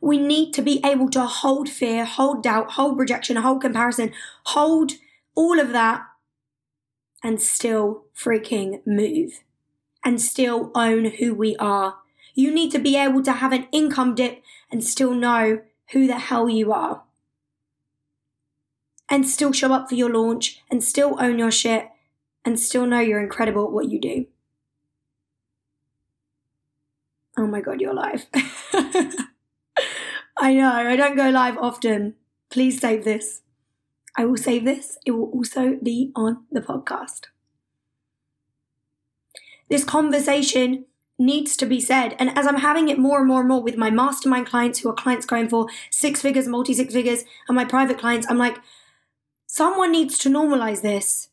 We 0.00 0.18
need 0.18 0.52
to 0.55 0.62
be 0.62 0.81
able 0.85 1.09
to 1.11 1.24
hold 1.24 1.68
fear, 1.68 2.05
hold 2.05 2.42
doubt, 2.42 2.72
hold 2.72 2.98
rejection, 2.98 3.37
hold 3.37 3.62
comparison, 3.62 4.12
hold 4.46 4.92
all 5.35 5.61
of 5.61 5.72
that 5.72 6.02
and 7.22 7.40
still 7.40 8.05
freaking 8.16 8.85
move 8.87 9.42
and 10.05 10.20
still 10.20 10.70
own 10.74 11.07
who 11.07 11.35
we 11.35 11.57
are. 11.57 11.96
You 12.35 12.50
need 12.50 12.70
to 12.72 12.79
be 12.79 12.96
able 12.96 13.22
to 13.22 13.33
have 13.33 13.52
an 13.52 13.68
income 13.72 14.14
dip 14.14 14.42
and 14.70 14.85
still 14.85 15.14
know 15.14 15.62
who 15.92 16.07
the 16.07 16.18
hell 16.18 16.48
you 16.48 16.72
are. 16.72 17.02
And 19.09 19.26
still 19.26 19.52
show 19.52 19.72
up 19.72 19.88
for 19.88 19.94
your 19.94 20.12
launch 20.12 20.62
and 20.70 20.83
still 20.83 21.16
own 21.20 21.38
your 21.38 21.52
shit 21.52 21.88
and 22.44 22.59
still 22.59 22.87
know 22.87 23.00
you're 23.00 23.22
incredible 23.22 23.66
at 23.66 23.72
what 23.72 23.88
you 23.88 24.00
do. 24.00 24.26
Oh 27.37 27.46
my 27.46 27.61
god, 27.61 27.81
you're 27.81 27.94
live. 27.94 28.27
I 30.38 30.55
know, 30.55 30.72
I 30.72 30.96
don't 30.96 31.16
go 31.16 31.31
live 31.31 31.59
often. 31.59 32.14
Please 32.51 32.81
save 32.81 33.05
this. 33.05 33.42
I 34.16 34.25
will 34.25 34.37
save 34.37 34.64
this. 34.64 34.99
It 35.05 35.11
will 35.11 35.31
also 35.31 35.79
be 35.83 36.12
on 36.16 36.44
the 36.51 36.61
podcast. 36.61 37.27
This 39.68 39.85
conversation 39.85 40.87
needs 41.18 41.57
to 41.57 41.66
be 41.66 41.81
said. 41.81 42.14
And 42.18 42.37
as 42.38 42.46
I'm 42.46 42.57
having 42.57 42.88
it 42.88 42.99
more 42.99 43.18
and 43.18 43.29
more 43.29 43.40
and 43.40 43.49
more 43.49 43.62
with 43.62 43.77
my 43.77 43.90
mastermind 43.90 44.46
clients 44.46 44.79
who 44.79 44.88
are 44.88 44.94
clients 44.94 45.27
going 45.27 45.49
for 45.49 45.66
six 45.90 46.22
figures, 46.22 46.46
multi 46.46 46.75
six 46.75 46.94
figures, 46.94 47.25
and 47.49 47.57
my 47.57 47.64
private 47.64 47.99
clients, 47.99 48.27
I'm 48.31 48.38
like, 48.38 48.59
someone 49.46 49.92
needs 49.92 50.18
to 50.18 50.31
normalize 50.31 50.83
this 50.83 51.29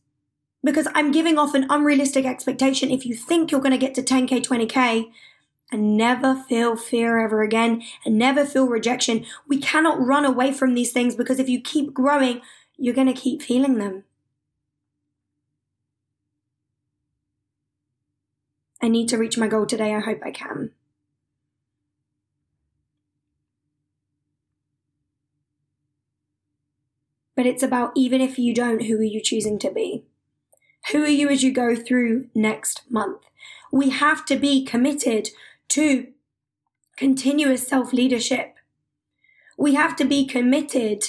because 0.64 0.88
I'm 0.96 1.12
giving 1.12 1.38
off 1.38 1.54
an 1.54 1.68
unrealistic 1.70 2.26
expectation. 2.26 2.92
If 2.92 3.06
you 3.06 3.16
think 3.16 3.52
you're 3.52 3.62
going 3.62 3.72
to 3.72 3.78
get 3.78 3.94
to 3.96 4.02
10K, 4.02 4.44
20K, 4.44 5.12
and 5.74 5.98
never 5.98 6.36
feel 6.36 6.78
fear 6.78 7.18
ever 7.18 7.42
again 7.42 7.82
and 8.06 8.18
never 8.18 8.46
feel 8.46 8.68
rejection. 8.68 9.26
We 9.48 9.58
cannot 9.58 10.00
run 10.00 10.24
away 10.24 10.54
from 10.54 10.76
these 10.76 10.92
things 10.92 11.16
because 11.16 11.40
if 11.40 11.50
you 11.50 11.60
keep 11.60 11.94
growing, 11.94 12.42
you're 12.78 12.94
going 12.94 13.14
to 13.14 13.20
keep 13.20 13.42
feeling 13.42 13.80
them. 13.80 14.04
I 18.82 18.88
need 18.88 19.10
to 19.10 19.18
reach 19.18 19.38
my 19.38 19.48
goal 19.48 19.66
today. 19.66 19.96
I 19.96 20.00
hope 20.00 20.20
I 20.24 20.32
can. 20.32 20.72
But 27.36 27.48
it's 27.48 27.64
about 27.64 27.94
even 27.96 28.22
if 28.22 28.38
you 28.38 28.54
don't, 28.54 28.84
who 28.84 29.00
are 29.00 29.04
you 29.04 29.22
choosing 29.22 29.58
to 29.60 29.72
be? 29.72 30.06
Who 30.92 31.04
are 31.04 31.08
you 31.08 31.30
as 31.30 31.44
you 31.44 31.52
go 31.52 31.76
through 31.76 32.28
next 32.36 32.84
month? 32.92 33.24
We 33.72 33.90
have 33.90 34.24
to 34.26 34.36
be 34.36 34.64
committed 34.64 35.30
to 35.70 36.08
continuous 36.98 37.68
self 37.68 37.94
leadership. 37.94 38.56
We 39.58 39.76
have 39.76 39.96
to 39.98 40.06
be 40.06 40.26
committed 40.26 41.04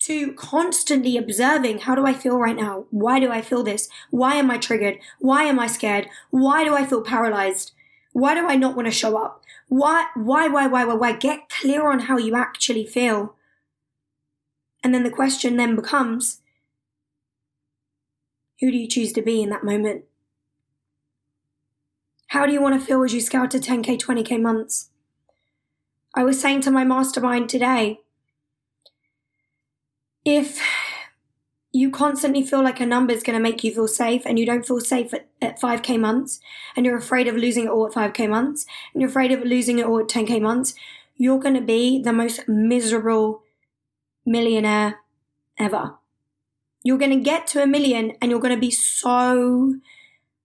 to 0.00 0.32
constantly 0.32 1.16
observing 1.16 1.78
how 1.78 1.94
do 1.94 2.04
I 2.04 2.12
feel 2.12 2.36
right 2.36 2.56
now? 2.56 2.86
Why 2.90 3.20
do 3.20 3.30
I 3.30 3.40
feel 3.40 3.62
this? 3.62 3.88
Why 4.10 4.34
am 4.34 4.50
I 4.50 4.58
triggered? 4.58 4.98
Why 5.20 5.44
am 5.44 5.60
I 5.60 5.68
scared? 5.68 6.08
Why 6.30 6.64
do 6.64 6.74
I 6.74 6.84
feel 6.84 7.02
paralyzed? 7.02 7.70
Why 8.12 8.34
do 8.34 8.46
I 8.48 8.56
not 8.56 8.74
want 8.74 8.86
to 8.86 8.92
show 8.92 9.16
up? 9.16 9.44
Why, 9.68 10.08
why, 10.14 10.48
why, 10.48 10.66
why, 10.66 10.84
why, 10.84 10.94
why? 10.94 11.12
Get 11.12 11.48
clear 11.48 11.88
on 11.88 12.00
how 12.00 12.18
you 12.18 12.34
actually 12.34 12.84
feel. 12.84 13.36
And 14.82 14.92
then 14.92 15.04
the 15.04 15.10
question 15.10 15.56
then 15.56 15.76
becomes 15.76 16.40
who 18.60 18.70
do 18.70 18.76
you 18.76 18.88
choose 18.88 19.12
to 19.12 19.22
be 19.22 19.42
in 19.42 19.50
that 19.50 19.64
moment? 19.64 20.04
How 22.32 22.46
do 22.46 22.52
you 22.54 22.62
want 22.62 22.80
to 22.80 22.86
feel 22.86 23.04
as 23.04 23.12
you 23.12 23.20
scale 23.20 23.46
to 23.46 23.58
10k, 23.58 24.00
20k 24.00 24.40
months? 24.40 24.88
I 26.14 26.24
was 26.24 26.40
saying 26.40 26.62
to 26.62 26.70
my 26.70 26.82
mastermind 26.82 27.50
today, 27.50 28.00
if 30.24 30.58
you 31.72 31.90
constantly 31.90 32.42
feel 32.42 32.64
like 32.64 32.80
a 32.80 32.86
number 32.86 33.12
is 33.12 33.22
going 33.22 33.36
to 33.36 33.42
make 33.42 33.62
you 33.62 33.74
feel 33.74 33.86
safe 33.86 34.22
and 34.24 34.38
you 34.38 34.46
don't 34.46 34.66
feel 34.66 34.80
safe 34.80 35.12
at, 35.12 35.28
at 35.42 35.60
5k 35.60 36.00
months 36.00 36.40
and 36.74 36.86
you're 36.86 36.96
afraid 36.96 37.28
of 37.28 37.36
losing 37.36 37.66
it 37.66 37.70
all 37.70 37.86
at 37.86 37.92
5k 37.92 38.30
months 38.30 38.64
and 38.94 39.02
you're 39.02 39.10
afraid 39.10 39.30
of 39.30 39.42
losing 39.42 39.78
it 39.78 39.84
all 39.84 40.00
at 40.00 40.08
10k 40.08 40.40
months, 40.40 40.72
you're 41.18 41.38
going 41.38 41.54
to 41.54 41.60
be 41.60 42.00
the 42.00 42.14
most 42.14 42.48
miserable 42.48 43.42
millionaire 44.24 45.00
ever. 45.58 45.96
You're 46.82 46.96
going 46.96 47.10
to 47.10 47.22
get 47.22 47.46
to 47.48 47.62
a 47.62 47.66
million 47.66 48.14
and 48.22 48.30
you're 48.30 48.40
going 48.40 48.54
to 48.54 48.60
be 48.60 48.70
so 48.70 49.74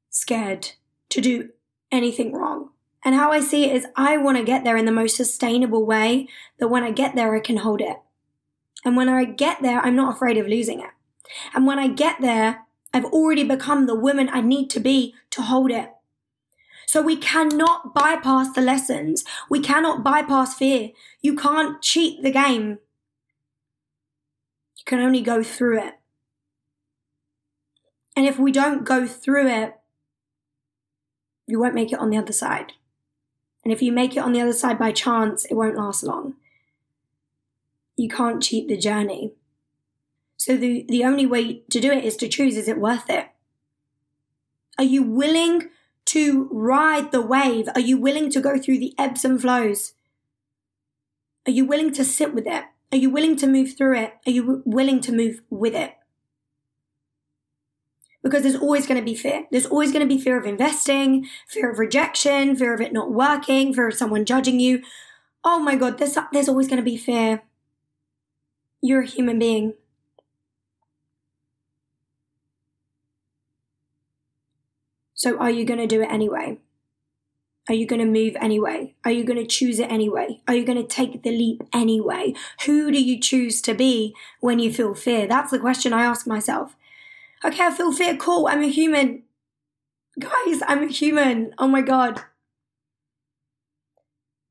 scared 0.10 0.72
to 1.08 1.22
do 1.22 1.50
anything 1.92 2.34
wrong. 2.34 2.70
And 3.04 3.16
how 3.16 3.32
I 3.32 3.40
see 3.40 3.66
it 3.66 3.76
is 3.76 3.88
I 3.96 4.18
want 4.18 4.38
to 4.38 4.44
get 4.44 4.64
there 4.64 4.78
in 4.78 4.86
the 4.86 4.92
most 4.92 5.16
sustainable 5.16 5.86
way 5.86 6.28
that 6.60 6.68
when 6.68 6.84
I 6.84 6.92
get 6.92 7.16
there, 7.16 7.36
I 7.36 7.40
can 7.40 7.58
hold 7.58 7.82
it. 7.82 7.98
And 8.84 8.96
when 8.96 9.10
I 9.10 9.26
get 9.26 9.62
there, 9.62 9.80
I'm 9.80 9.96
not 9.96 10.16
afraid 10.16 10.38
of 10.38 10.48
losing 10.48 10.80
it. 10.82 10.90
And 11.54 11.66
when 11.66 11.80
I 11.80 11.88
get 11.88 12.22
there, 12.22 12.66
I've 12.94 13.06
already 13.06 13.44
become 13.44 13.86
the 13.86 13.96
woman 13.96 14.30
I 14.32 14.42
need 14.42 14.70
to 14.72 14.80
be 14.80 15.14
to 15.32 15.42
hold 15.42 15.72
it. 15.72 15.92
So 16.88 17.02
we 17.02 17.18
cannot 17.18 17.94
bypass 17.94 18.54
the 18.54 18.62
lessons. 18.62 19.26
We 19.50 19.60
cannot 19.60 20.04
bypass 20.04 20.56
fear. 20.56 20.92
You 21.22 21.36
can't 21.36 21.82
cheat 21.82 22.24
the 22.24 22.32
game. 22.32 22.80
You 24.78 24.84
can 24.86 25.00
only 25.00 25.22
go 25.22 25.44
through 25.44 25.80
it. 25.80 25.96
And 28.16 28.26
if 28.26 28.40
we 28.40 28.52
don't 28.52 28.86
go 28.86 29.06
through 29.06 29.48
it, 29.48 29.78
you 31.48 31.60
won't 31.60 31.76
make 31.76 31.92
it 31.92 32.00
on 32.00 32.10
the 32.10 32.18
other 32.18 32.34
side. 32.34 32.74
And 33.64 33.74
if 33.74 33.82
you 33.82 33.92
make 33.92 34.16
it 34.16 34.20
on 34.20 34.34
the 34.34 34.42
other 34.42 34.54
side 34.54 34.78
by 34.78 34.92
chance, 34.92 35.46
it 35.46 35.56
won't 35.56 35.78
last 35.78 36.04
long. 36.04 36.36
You 37.96 38.10
can't 38.10 38.44
cheat 38.44 38.68
the 38.68 38.78
journey. 38.78 39.34
So 40.36 40.56
the, 40.56 40.86
the 40.88 41.04
only 41.04 41.26
way 41.26 41.64
to 41.72 41.80
do 41.80 41.92
it 41.92 42.04
is 42.04 42.16
to 42.18 42.28
choose 42.28 42.56
is 42.56 42.68
it 42.68 42.78
worth 42.78 43.10
it? 43.10 43.28
Are 44.78 44.84
you 44.84 45.02
willing 45.02 45.70
to 46.06 46.48
ride 46.52 47.12
the 47.12 47.22
wave? 47.22 47.68
Are 47.74 47.82
you 47.82 47.98
willing 47.98 48.30
to 48.32 48.42
go 48.42 48.58
through 48.58 48.78
the 48.78 48.94
ebbs 48.98 49.26
and 49.26 49.42
flows? 49.42 49.94
Are 51.48 51.52
you 51.52 51.66
willing 51.66 51.92
to 51.94 52.06
sit 52.06 52.34
with 52.34 52.46
it? 52.46 52.66
Are 52.92 52.98
you 52.98 53.10
willing 53.10 53.36
to 53.38 53.48
move 53.48 53.76
through 53.76 53.98
it? 53.98 54.14
Are 54.26 54.32
you 54.32 54.62
willing 54.66 55.02
to 55.02 55.12
move 55.12 55.42
with 55.50 55.74
it? 55.74 55.96
Because 58.24 58.44
there's 58.44 58.56
always 58.56 58.88
going 58.88 59.00
to 59.00 59.06
be 59.06 59.16
fear. 59.16 59.46
There's 59.52 59.66
always 59.66 59.92
going 59.92 60.08
to 60.08 60.14
be 60.14 60.22
fear 60.22 60.38
of 60.38 60.46
investing, 60.46 61.28
fear 61.48 61.72
of 61.72 61.80
rejection, 61.80 62.56
fear 62.56 62.74
of 62.74 62.82
it 62.82 62.92
not 62.92 63.12
working, 63.12 63.74
fear 63.74 63.88
of 63.88 63.94
someone 63.94 64.26
judging 64.26 64.60
you. 64.60 64.82
Oh 65.44 65.60
my 65.60 65.76
God, 65.76 65.98
there's, 65.98 66.18
there's 66.34 66.50
always 66.50 66.68
going 66.68 66.78
to 66.78 66.84
be 66.84 66.98
fear. 66.98 67.44
You're 68.82 69.02
a 69.02 69.08
human 69.08 69.40
being. 69.40 69.76
So 75.14 75.38
are 75.40 75.50
you 75.50 75.66
going 75.66 75.80
to 75.80 75.88
do 75.88 76.02
it 76.02 76.12
anyway? 76.12 76.60
Are 77.70 77.74
you 77.74 77.86
going 77.86 78.00
to 78.00 78.06
move 78.06 78.38
anyway? 78.40 78.96
Are 79.04 79.12
you 79.12 79.26
going 79.26 79.40
to 79.40 79.46
choose 79.46 79.80
it 79.80 79.92
anyway? 79.92 80.42
Are 80.48 80.56
you 80.56 80.64
going 80.64 80.78
to 80.78 80.88
take 80.88 81.24
the 81.24 81.32
leap 81.32 81.64
anyway? 81.74 82.34
Who 82.66 82.92
do 82.92 83.04
you 83.04 83.20
choose 83.20 83.62
to 83.64 83.74
be 83.74 84.16
when 84.40 84.60
you 84.60 84.72
feel 84.72 84.94
fear? 84.96 85.28
That's 85.28 85.52
the 85.52 85.60
question 85.60 85.92
I 85.92 86.04
ask 86.04 86.26
myself. 86.26 86.77
Okay, 87.46 87.64
I 87.64 87.72
feel 87.72 87.92
fear. 87.92 88.18
Cool. 88.18 88.48
I'm 88.48 88.64
a 88.64 88.68
human. 88.68 89.24
Guys, 90.20 90.62
I'm 90.68 90.84
a 90.84 90.88
human. 90.88 91.54
Oh 91.58 91.68
my 91.68 91.82
God. 91.82 92.22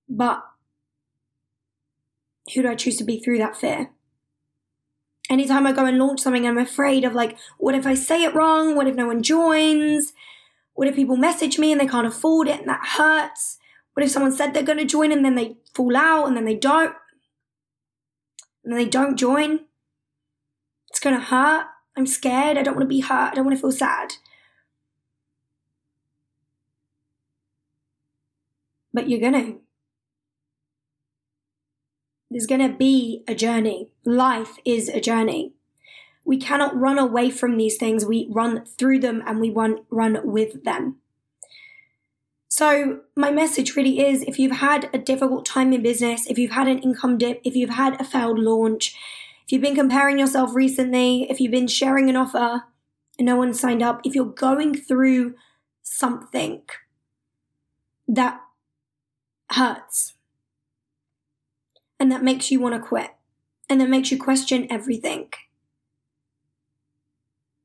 But 0.09 0.45
who 2.55 2.63
do 2.63 2.69
I 2.69 2.77
choose 2.77 2.97
to 2.99 3.05
be 3.05 3.21
through 3.21 3.39
that 3.39 3.57
fear? 3.57 3.91
Anytime 5.29 5.67
I 5.67 5.73
go 5.73 5.85
and 5.85 5.99
launch 5.99 6.21
something, 6.21 6.47
I'm 6.47 6.59
afraid 6.59 7.05
of 7.05 7.13
like, 7.13 7.37
what 7.59 7.75
if 7.75 7.87
I 7.87 7.95
say 7.95 8.23
it 8.23 8.35
wrong? 8.35 8.77
What 8.77 8.87
if 8.87 8.95
no 8.95 9.07
one 9.07 9.23
joins? 9.23 10.13
What 10.75 10.87
if 10.87 10.95
people 10.95 11.17
message 11.17 11.59
me 11.59 11.73
and 11.73 11.81
they 11.81 11.89
can't 11.89 12.07
afford 12.07 12.47
it 12.47 12.61
and 12.61 12.69
that 12.69 12.87
hurts? 12.97 13.59
What 13.95 14.05
if 14.05 14.13
someone 14.13 14.31
said 14.31 14.55
they're 14.55 14.63
going 14.63 14.79
to 14.79 14.85
join 14.85 15.11
and 15.11 15.25
then 15.25 15.35
they 15.35 15.57
fall 15.75 15.97
out 15.97 16.27
and 16.27 16.37
then 16.37 16.45
they 16.45 16.55
don't? 16.55 16.95
And 18.63 18.73
then 18.73 18.79
they 18.79 18.89
don't 18.89 19.17
join? 19.17 19.61
It's 20.91 21.01
going 21.01 21.17
to 21.17 21.23
hurt. 21.23 21.67
I'm 21.97 22.07
scared. 22.07 22.59
I 22.59 22.63
don't 22.63 22.75
want 22.75 22.85
to 22.85 22.95
be 22.95 23.01
hurt. 23.01 23.33
I 23.33 23.35
don't 23.35 23.47
want 23.47 23.57
to 23.57 23.61
feel 23.61 23.73
sad. 23.73 24.15
But 28.93 29.09
you're 29.09 29.21
going 29.21 29.33
to. 29.33 29.61
There's 32.31 32.47
going 32.47 32.61
to 32.61 32.77
be 32.77 33.23
a 33.27 33.35
journey. 33.35 33.89
Life 34.05 34.59
is 34.65 34.89
a 34.89 35.01
journey. 35.01 35.53
We 36.25 36.39
cannot 36.39 36.77
run 36.77 36.99
away 36.99 37.31
from 37.31 37.57
these 37.57 37.77
things. 37.77 38.05
We 38.05 38.27
run 38.31 38.65
through 38.65 38.99
them 38.99 39.23
and 39.27 39.41
we 39.41 39.51
run, 39.51 39.79
run 39.91 40.21
with 40.25 40.65
them. 40.65 40.97
So, 42.49 43.01
my 43.15 43.31
message 43.31 43.77
really 43.77 44.01
is 44.01 44.23
if 44.23 44.39
you've 44.39 44.57
had 44.57 44.91
a 44.93 44.99
difficult 44.99 45.45
time 45.45 45.73
in 45.73 45.83
business, 45.83 46.27
if 46.27 46.39
you've 46.39 46.53
had 46.53 46.69
an 46.69 46.79
income 46.79 47.19
dip, 47.19 47.41
if 47.45 47.55
you've 47.55 47.71
had 47.71 48.01
a 48.01 48.05
failed 48.05 48.39
launch, 48.39 48.97
if 49.47 49.53
you've 49.53 49.63
been 49.63 49.77
comparing 49.77 50.19
yourself 50.19 50.57
recently, 50.57 51.31
if 51.31 51.41
you've 51.41 51.53
been 51.53 51.69
sharing 51.69 52.11
an 52.11 52.17
offer 52.17 52.65
and 53.17 53.27
no 53.27 53.37
one 53.37 53.55
signed 53.55 53.81
up, 53.81 54.01
if 54.03 54.13
you're 54.13 54.25
going 54.25 54.75
through 54.75 55.37
something 55.83 56.63
that 58.09 58.41
hurts 59.53 60.15
and 62.01 62.11
that 62.11 62.25
makes 62.25 62.51
you 62.51 62.59
want 62.59 62.75
to 62.75 62.81
quit 62.81 63.13
and 63.71 63.81
that 63.81 63.89
makes 63.89 64.11
you 64.11 64.19
question 64.19 64.67
everything, 64.69 65.29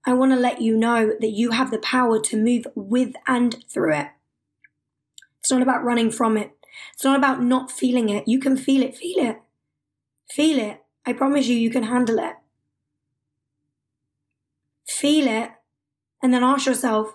I 0.06 0.14
want 0.14 0.34
to 0.34 0.38
let 0.38 0.62
you 0.62 0.78
know 0.78 1.14
that 1.20 1.32
you 1.32 1.50
have 1.50 1.72
the 1.72 1.80
power 1.80 2.20
to 2.20 2.38
move 2.38 2.68
with 2.76 3.16
and 3.26 3.64
through 3.68 3.96
it. 3.96 4.08
It's 5.40 5.52
not 5.52 5.64
about 5.64 5.84
running 5.84 6.12
from 6.12 6.38
it. 6.38 6.56
It's 6.94 7.04
not 7.04 7.18
about 7.18 7.42
not 7.42 7.72
feeling 7.72 8.10
it. 8.10 8.28
You 8.28 8.40
can 8.40 8.56
feel 8.56 8.84
it, 8.84 8.96
feel 8.96 9.26
it. 9.26 9.42
Feel 10.30 10.60
it. 10.60 10.84
I 11.06 11.14
promise 11.14 11.48
you, 11.48 11.56
you 11.58 11.70
can 11.70 11.84
handle 11.84 12.20
it. 12.20 12.36
Feel 14.88 15.28
it 15.28 15.52
and 16.22 16.34
then 16.34 16.44
ask 16.44 16.66
yourself, 16.66 17.14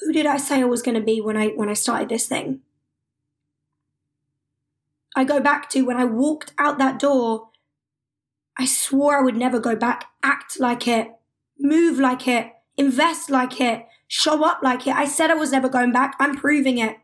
who 0.00 0.12
did 0.12 0.26
I 0.26 0.36
say 0.36 0.60
I 0.60 0.64
was 0.64 0.82
going 0.82 0.96
to 0.96 1.00
be 1.00 1.20
when 1.20 1.36
I 1.36 1.48
when 1.48 1.68
I 1.68 1.74
started 1.74 2.08
this 2.08 2.26
thing? 2.26 2.60
I 5.16 5.24
go 5.24 5.40
back 5.40 5.68
to 5.70 5.82
when 5.82 5.96
I 5.96 6.04
walked 6.04 6.52
out 6.58 6.78
that 6.78 6.98
door, 6.98 7.48
I 8.56 8.64
swore 8.66 9.18
I 9.18 9.22
would 9.22 9.36
never 9.36 9.58
go 9.58 9.74
back, 9.74 10.06
act 10.22 10.60
like 10.60 10.86
it, 10.86 11.08
move 11.58 11.98
like 11.98 12.28
it, 12.28 12.52
invest 12.76 13.30
like 13.30 13.60
it, 13.60 13.86
show 14.06 14.44
up 14.44 14.60
like 14.62 14.86
it. 14.86 14.94
I 14.94 15.06
said 15.06 15.30
I 15.30 15.34
was 15.34 15.52
never 15.52 15.68
going 15.68 15.92
back. 15.92 16.14
I'm 16.18 16.36
proving 16.36 16.78
it. 16.78 16.98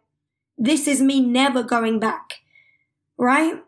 This 0.57 0.87
is 0.87 1.01
me 1.01 1.21
never 1.21 1.63
going 1.63 1.99
back. 1.99 2.35
Right? 3.19 3.63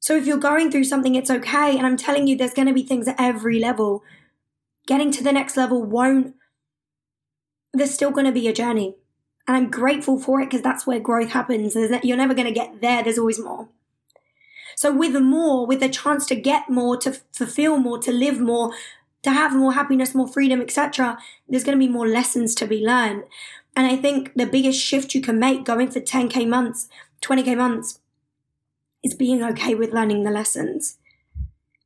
So 0.00 0.16
if 0.16 0.26
you're 0.26 0.38
going 0.38 0.70
through 0.70 0.84
something, 0.84 1.14
it's 1.14 1.30
okay. 1.30 1.76
And 1.76 1.86
I'm 1.86 1.96
telling 1.96 2.26
you, 2.26 2.36
there's 2.36 2.54
going 2.54 2.68
to 2.68 2.74
be 2.74 2.82
things 2.82 3.08
at 3.08 3.16
every 3.18 3.58
level. 3.58 4.02
Getting 4.86 5.10
to 5.12 5.24
the 5.24 5.32
next 5.32 5.56
level 5.56 5.82
won't, 5.82 6.34
there's 7.72 7.92
still 7.92 8.10
going 8.10 8.26
to 8.26 8.32
be 8.32 8.48
a 8.48 8.52
journey. 8.52 8.94
And 9.46 9.56
I'm 9.56 9.70
grateful 9.70 10.20
for 10.20 10.40
it 10.40 10.46
because 10.46 10.62
that's 10.62 10.86
where 10.86 11.00
growth 11.00 11.30
happens. 11.30 11.74
You're 12.02 12.16
never 12.16 12.34
going 12.34 12.46
to 12.46 12.52
get 12.52 12.80
there, 12.80 13.02
there's 13.02 13.18
always 13.18 13.40
more. 13.40 13.68
So, 14.76 14.94
with 14.94 15.16
more, 15.16 15.66
with 15.66 15.82
a 15.82 15.88
chance 15.88 16.24
to 16.26 16.36
get 16.36 16.70
more, 16.70 16.96
to 16.98 17.12
fulfill 17.32 17.78
more, 17.78 17.98
to 17.98 18.12
live 18.12 18.38
more, 18.38 18.72
to 19.22 19.30
have 19.30 19.56
more 19.56 19.72
happiness, 19.72 20.14
more 20.14 20.28
freedom, 20.28 20.60
etc., 20.60 21.18
there's 21.48 21.64
going 21.64 21.76
to 21.76 21.84
be 21.84 21.90
more 21.90 22.06
lessons 22.06 22.54
to 22.56 22.66
be 22.66 22.84
learned. 22.84 23.24
And 23.74 23.86
I 23.86 23.96
think 23.96 24.34
the 24.34 24.46
biggest 24.46 24.80
shift 24.80 25.14
you 25.14 25.20
can 25.20 25.38
make 25.38 25.64
going 25.64 25.90
for 25.90 26.00
10K 26.00 26.46
months, 26.46 26.88
20K 27.22 27.56
months, 27.56 28.00
is 29.02 29.14
being 29.14 29.42
okay 29.42 29.74
with 29.74 29.92
learning 29.92 30.24
the 30.24 30.30
lessons, 30.30 30.98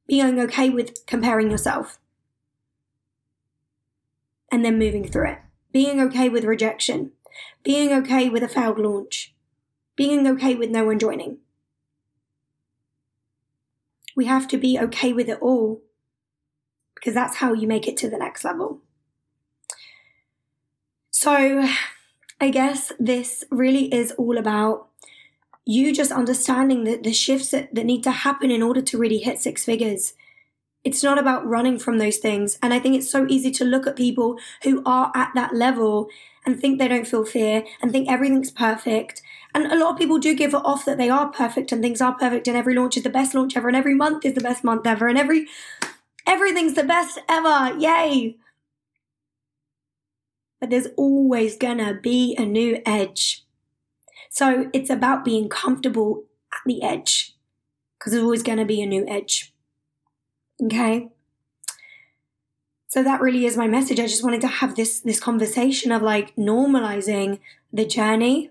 being 0.07 0.39
okay 0.41 0.71
with 0.71 1.07
comparing 1.07 1.51
yourself. 1.51 1.99
and 4.53 4.63
then 4.63 4.79
moving 4.79 5.09
through 5.09 5.31
it. 5.31 5.39
Being 5.73 5.99
okay 6.03 6.29
with 6.29 6.45
rejection, 6.45 7.13
being 7.65 7.91
okay 7.95 8.29
with 8.29 8.43
a 8.43 8.49
failed 8.49 8.79
launch, 8.79 9.35
being 9.97 10.27
okay 10.27 10.55
with 10.55 10.69
no 10.69 10.85
one 10.85 10.99
joining. 10.99 11.39
We 14.15 14.27
have 14.27 14.47
to 14.49 14.59
be 14.59 14.79
okay 14.79 15.15
with 15.15 15.31
it 15.31 15.39
all 15.41 15.81
because 16.95 17.15
that's 17.15 17.37
how 17.37 17.55
you 17.55 17.67
make 17.67 17.89
it 17.89 17.97
to 17.97 18.11
the 18.11 18.19
next 18.19 18.45
level. 18.45 18.83
So, 21.11 21.67
I 22.39 22.51
guess 22.51 22.93
this 22.99 23.45
really 23.51 23.93
is 23.93 24.13
all 24.13 24.37
about 24.37 24.89
you 25.65 25.95
just 25.95 26.11
understanding 26.11 26.85
that 26.85 27.03
the 27.03 27.13
shifts 27.13 27.51
that, 27.51 27.75
that 27.75 27.87
need 27.87 28.03
to 28.03 28.11
happen 28.11 28.51
in 28.51 28.63
order 28.63 28.83
to 28.83 28.99
really 28.99 29.19
hit 29.19 29.39
six 29.39 29.65
figures. 29.65 30.15
It's 30.85 31.03
not 31.03 31.19
about 31.19 31.47
running 31.47 31.79
from 31.79 31.99
those 31.99 32.19
things. 32.19 32.59
And 32.61 32.75
I 32.75 32.81
think 32.81 32.97
it's 32.97 33.11
so 33.11 33.27
easy 33.29 33.53
to 33.53 33.65
look 33.65 33.87
at 33.87 33.95
people 33.95 34.39
who 34.65 34.83
are 34.85 35.13
at 35.15 35.31
that 35.35 35.55
level 35.55 36.09
and 36.45 36.59
think 36.59 36.79
they 36.79 36.89
don't 36.89 37.07
feel 37.07 37.25
fear 37.25 37.65
and 37.81 37.93
think 37.93 38.11
everything's 38.11 38.51
perfect. 38.51 39.23
And 39.55 39.67
a 39.67 39.79
lot 39.79 39.93
of 39.93 39.99
people 39.99 40.19
do 40.19 40.35
give 40.35 40.55
it 40.55 40.65
off 40.65 40.85
that 40.85 40.99
they 40.99 41.09
are 41.09 41.31
perfect 41.31 41.71
and 41.71 41.81
things 41.81 42.01
are 42.01 42.15
perfect 42.15 42.49
and 42.49 42.57
every 42.57 42.75
launch 42.75 42.97
is 42.97 43.05
the 43.05 43.11
best 43.11 43.35
launch 43.35 43.57
ever 43.57 43.69
and 43.69 43.77
every 43.77 43.95
month 43.95 44.25
is 44.25 44.35
the 44.35 44.41
best 44.41 44.65
month 44.65 44.87
ever 44.87 45.07
and 45.07 45.19
every 45.19 45.47
everything's 46.27 46.75
the 46.75 46.83
best 46.83 47.21
ever. 47.29 47.79
Yay. 47.79 48.37
But 50.61 50.71
there's 50.71 50.89
always 50.97 51.57
gonna 51.57 51.95
be 51.95 52.35
a 52.37 52.45
new 52.45 52.83
edge. 52.85 53.45
So 54.33 54.71
it's 54.73 54.89
about 54.89 55.25
being 55.25 55.51
comfortable 55.51 56.25
at 56.53 56.61
the 56.65 56.83
edge 56.83 57.37
because 57.99 58.13
there's 58.13 58.25
always 58.25 58.43
gonna 58.43 58.65
be 58.65 58.81
a 58.81 58.87
new 58.87 59.07
edge. 59.07 59.55
Okay? 60.65 61.11
So 62.89 63.03
that 63.03 63.21
really 63.21 63.45
is 63.45 63.57
my 63.57 63.69
message. 63.69 64.01
I 64.01 64.07
just 64.07 64.25
wanted 64.25 64.41
to 64.41 64.49
have 64.49 64.75
this 64.75 65.01
this 65.01 65.21
conversation 65.21 65.93
of 65.93 66.03
like 66.03 66.35
normalizing 66.37 67.41
the 67.73 67.85
journey 67.85 68.51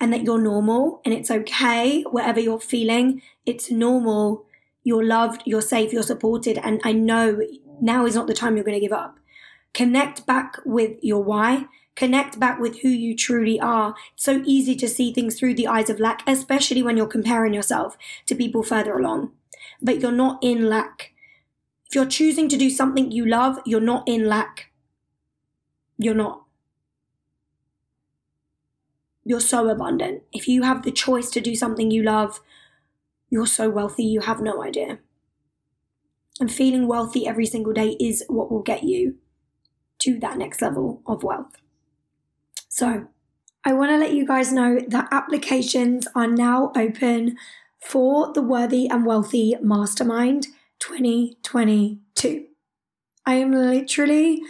and 0.00 0.12
that 0.12 0.22
you're 0.22 0.40
normal 0.40 1.00
and 1.04 1.12
it's 1.12 1.30
okay 1.30 2.02
whatever 2.02 2.38
you're 2.40 2.60
feeling. 2.60 3.20
It's 3.44 3.70
normal. 3.70 4.44
You're 4.84 5.04
loved, 5.04 5.42
you're 5.44 5.62
safe, 5.62 5.92
you're 5.92 6.02
supported 6.02 6.58
and 6.58 6.80
I 6.84 6.92
know 6.92 7.40
now 7.80 8.06
is 8.06 8.14
not 8.14 8.28
the 8.28 8.34
time 8.34 8.56
you're 8.56 8.64
going 8.64 8.80
to 8.80 8.86
give 8.88 8.92
up. 8.92 9.18
Connect 9.74 10.26
back 10.26 10.56
with 10.64 10.96
your 11.02 11.22
why. 11.22 11.66
Connect 11.98 12.38
back 12.38 12.60
with 12.60 12.80
who 12.80 12.88
you 12.88 13.16
truly 13.16 13.58
are. 13.58 13.94
It's 14.14 14.24
so 14.24 14.42
easy 14.46 14.76
to 14.76 14.88
see 14.88 15.12
things 15.12 15.38
through 15.38 15.54
the 15.54 15.66
eyes 15.66 15.90
of 15.90 15.98
lack, 15.98 16.22
especially 16.26 16.82
when 16.82 16.96
you're 16.96 17.06
comparing 17.06 17.52
yourself 17.52 17.96
to 18.26 18.34
people 18.34 18.62
further 18.62 18.96
along. 18.96 19.32
But 19.82 20.00
you're 20.00 20.12
not 20.12 20.38
in 20.42 20.68
lack 20.68 21.12
if 21.88 21.94
you're 21.94 22.06
choosing 22.06 22.50
to 22.50 22.56
do 22.58 22.68
something 22.68 23.10
you 23.10 23.24
love, 23.24 23.60
you're 23.64 23.80
not 23.80 24.06
in 24.06 24.28
lack. 24.28 24.70
You're 25.96 26.14
not. 26.14 26.44
You're 29.24 29.40
so 29.40 29.68
abundant. 29.70 30.22
If 30.30 30.48
you 30.48 30.62
have 30.62 30.82
the 30.82 30.92
choice 30.92 31.30
to 31.30 31.40
do 31.40 31.54
something 31.54 31.90
you 31.90 32.02
love, 32.02 32.40
you're 33.30 33.46
so 33.46 33.70
wealthy, 33.70 34.04
you 34.04 34.20
have 34.20 34.42
no 34.42 34.62
idea. 34.62 34.98
And 36.40 36.52
feeling 36.52 36.86
wealthy 36.86 37.26
every 37.26 37.46
single 37.46 37.72
day 37.72 37.96
is 37.98 38.22
what 38.28 38.50
will 38.50 38.62
get 38.62 38.84
you 38.84 39.16
to 40.00 40.18
that 40.20 40.36
next 40.36 40.60
level 40.60 41.02
of 41.06 41.22
wealth. 41.22 41.56
So, 42.78 43.08
I 43.64 43.72
want 43.72 43.90
to 43.90 43.96
let 43.96 44.14
you 44.14 44.24
guys 44.24 44.52
know 44.52 44.78
that 44.86 45.08
applications 45.10 46.06
are 46.14 46.28
now 46.28 46.70
open 46.76 47.36
for 47.80 48.32
the 48.32 48.40
Worthy 48.40 48.86
and 48.86 49.04
Wealthy 49.04 49.56
Mastermind. 49.60 50.46
2022. 50.78 52.44
I 53.26 53.34
am 53.34 53.50
literally 53.50 54.42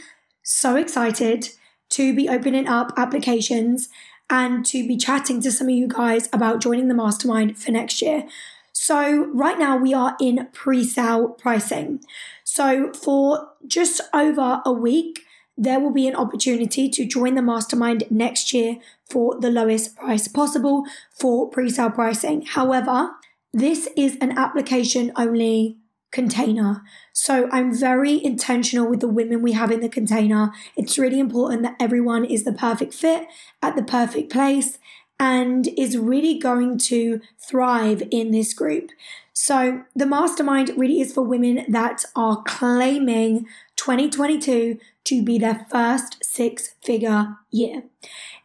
so 0.42 0.76
excited 0.76 1.48
to 1.88 2.14
be 2.14 2.28
opening 2.28 2.68
up 2.68 2.92
applications 2.98 3.88
and 4.28 4.62
to 4.66 4.86
be 4.86 4.98
chatting 4.98 5.40
to 5.40 5.50
some 5.50 5.68
of 5.68 5.74
you 5.74 5.88
guys 5.88 6.28
about 6.30 6.60
joining 6.60 6.88
the 6.88 6.94
mastermind 6.94 7.56
for 7.56 7.70
next 7.70 8.02
year. 8.02 8.28
So, 8.74 9.24
right 9.32 9.58
now 9.58 9.78
we 9.78 9.94
are 9.94 10.18
in 10.20 10.48
pre 10.52 10.84
sale 10.84 11.30
pricing. 11.30 12.00
So, 12.44 12.92
for 12.92 13.52
just 13.66 14.02
over 14.12 14.60
a 14.66 14.72
week, 14.74 15.24
there 15.58 15.80
will 15.80 15.92
be 15.92 16.06
an 16.06 16.14
opportunity 16.14 16.88
to 16.88 17.04
join 17.04 17.34
the 17.34 17.42
mastermind 17.42 18.04
next 18.10 18.54
year 18.54 18.76
for 19.10 19.38
the 19.40 19.50
lowest 19.50 19.96
price 19.96 20.28
possible 20.28 20.84
for 21.10 21.50
pre 21.50 21.68
sale 21.68 21.90
pricing. 21.90 22.42
However, 22.42 23.10
this 23.52 23.88
is 23.96 24.16
an 24.20 24.38
application 24.38 25.10
only 25.16 25.76
container. 26.12 26.82
So 27.12 27.48
I'm 27.50 27.74
very 27.74 28.24
intentional 28.24 28.88
with 28.88 29.00
the 29.00 29.08
women 29.08 29.42
we 29.42 29.52
have 29.52 29.70
in 29.70 29.80
the 29.80 29.88
container. 29.88 30.52
It's 30.76 30.98
really 30.98 31.18
important 31.18 31.62
that 31.64 31.76
everyone 31.80 32.24
is 32.24 32.44
the 32.44 32.52
perfect 32.52 32.94
fit 32.94 33.26
at 33.60 33.76
the 33.76 33.82
perfect 33.82 34.32
place 34.32 34.78
and 35.20 35.68
is 35.76 35.96
really 35.98 36.38
going 36.38 36.78
to 36.78 37.20
thrive 37.38 38.02
in 38.10 38.30
this 38.30 38.52
group. 38.54 38.90
So 39.32 39.84
the 39.94 40.06
mastermind 40.06 40.72
really 40.76 41.00
is 41.00 41.12
for 41.12 41.22
women 41.22 41.64
that 41.68 42.04
are 42.16 42.42
claiming 42.42 43.46
2022 43.76 44.78
to 45.04 45.22
be 45.22 45.38
their 45.38 45.66
first 45.70 46.22
six 46.22 46.74
figure 46.82 47.36
year. 47.50 47.84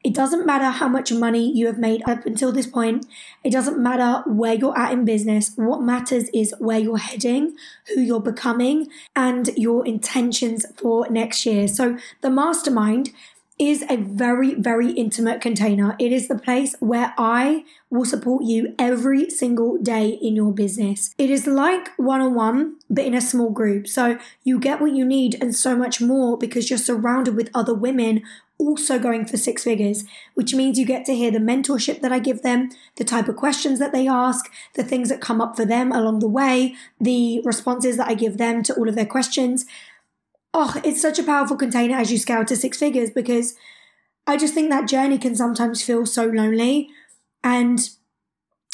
It 0.04 0.14
doesn't 0.14 0.46
matter 0.46 0.66
how 0.66 0.88
much 0.88 1.12
money 1.12 1.52
you 1.52 1.66
have 1.66 1.78
made 1.78 2.04
up 2.08 2.26
until 2.26 2.52
this 2.52 2.68
point. 2.68 3.06
It 3.44 3.52
doesn't 3.52 3.82
matter 3.82 4.24
where 4.30 4.54
you're 4.54 4.78
at 4.78 4.94
in 4.94 5.04
business. 5.04 5.52
What 5.56 5.82
matters 5.82 6.30
is 6.34 6.54
where 6.60 6.80
you're 6.80 6.98
heading, 6.98 7.56
who 7.94 8.02
you're 8.02 8.22
becoming, 8.22 8.90
and 9.16 9.50
your 9.58 9.86
intentions 9.86 10.66
for 10.78 11.10
next 11.10 11.46
year. 11.46 11.68
So 11.68 11.98
the 12.22 12.30
mastermind 12.30 13.12
is 13.70 13.84
a 13.90 13.98
very, 13.98 14.54
very 14.56 14.92
intimate 14.92 15.42
container. 15.42 15.96
It 16.00 16.12
is 16.12 16.28
the 16.28 16.38
place 16.38 16.76
where 16.80 17.14
I 17.18 17.66
will 17.90 18.06
support 18.06 18.44
you 18.44 18.76
every 18.78 19.30
single 19.30 19.78
day 19.78 20.10
in 20.10 20.36
your 20.36 20.52
business. 20.52 21.14
It 21.18 21.30
is 21.30 21.48
like 21.48 21.90
one 21.98 22.22
on 22.22 22.34
one, 22.36 22.76
but 22.90 23.06
in 23.06 23.14
a 23.14 23.22
small 23.22 23.50
group. 23.50 23.88
So 23.88 24.18
you 24.44 24.60
get 24.60 24.82
what 24.82 24.94
you 24.94 25.06
need 25.06 25.38
and 25.42 25.56
so 25.56 25.76
much 25.76 26.02
more 26.02 26.38
because 26.38 26.70
you're 26.70 26.80
surrounded 26.80 27.36
with 27.36 27.50
other 27.54 27.74
women 27.74 28.24
also 28.60 29.00
going 29.00 29.26
for 29.26 29.38
six 29.38 29.64
figures, 29.64 30.06
which 30.36 30.54
means 30.54 30.80
you 30.80 30.86
get 30.86 31.06
to 31.06 31.16
hear 31.16 31.32
the 31.32 31.40
mentorship 31.40 32.02
that 32.02 32.12
I 32.12 32.20
give 32.20 32.42
them, 32.42 32.70
the 32.96 33.04
type 33.04 33.28
of 33.28 33.36
questions 33.36 33.80
that 33.80 33.92
they 33.92 34.08
ask, 34.08 34.50
the 34.76 34.84
things 34.84 35.10
that 35.10 35.22
come 35.22 35.42
up 35.42 35.56
for 35.56 35.66
them 35.66 35.92
along 35.92 36.20
the 36.20 36.28
way, 36.28 36.76
the 37.00 37.42
responses 37.44 37.98
that 37.98 38.08
I 38.08 38.14
give 38.14 38.38
them 38.38 38.64
to 38.64 38.74
all 38.76 38.88
of 38.88 38.96
their 38.96 39.06
questions. 39.06 39.66
Oh, 40.54 40.80
it's 40.84 41.02
such 41.02 41.18
a 41.18 41.24
powerful 41.24 41.58
container 41.58 41.96
as 41.96 42.12
you 42.12 42.18
scale 42.18 42.46
to 42.46 42.56
six 42.56 42.78
figures 42.78 43.10
because 43.10 43.56
I 44.28 44.38
just 44.38 44.54
think 44.54 44.70
that 44.70 44.88
journey 44.88 45.18
can 45.18 45.36
sometimes 45.36 45.84
feel 45.84 46.06
so 46.06 46.26
lonely. 46.26 46.90
And 47.44 47.80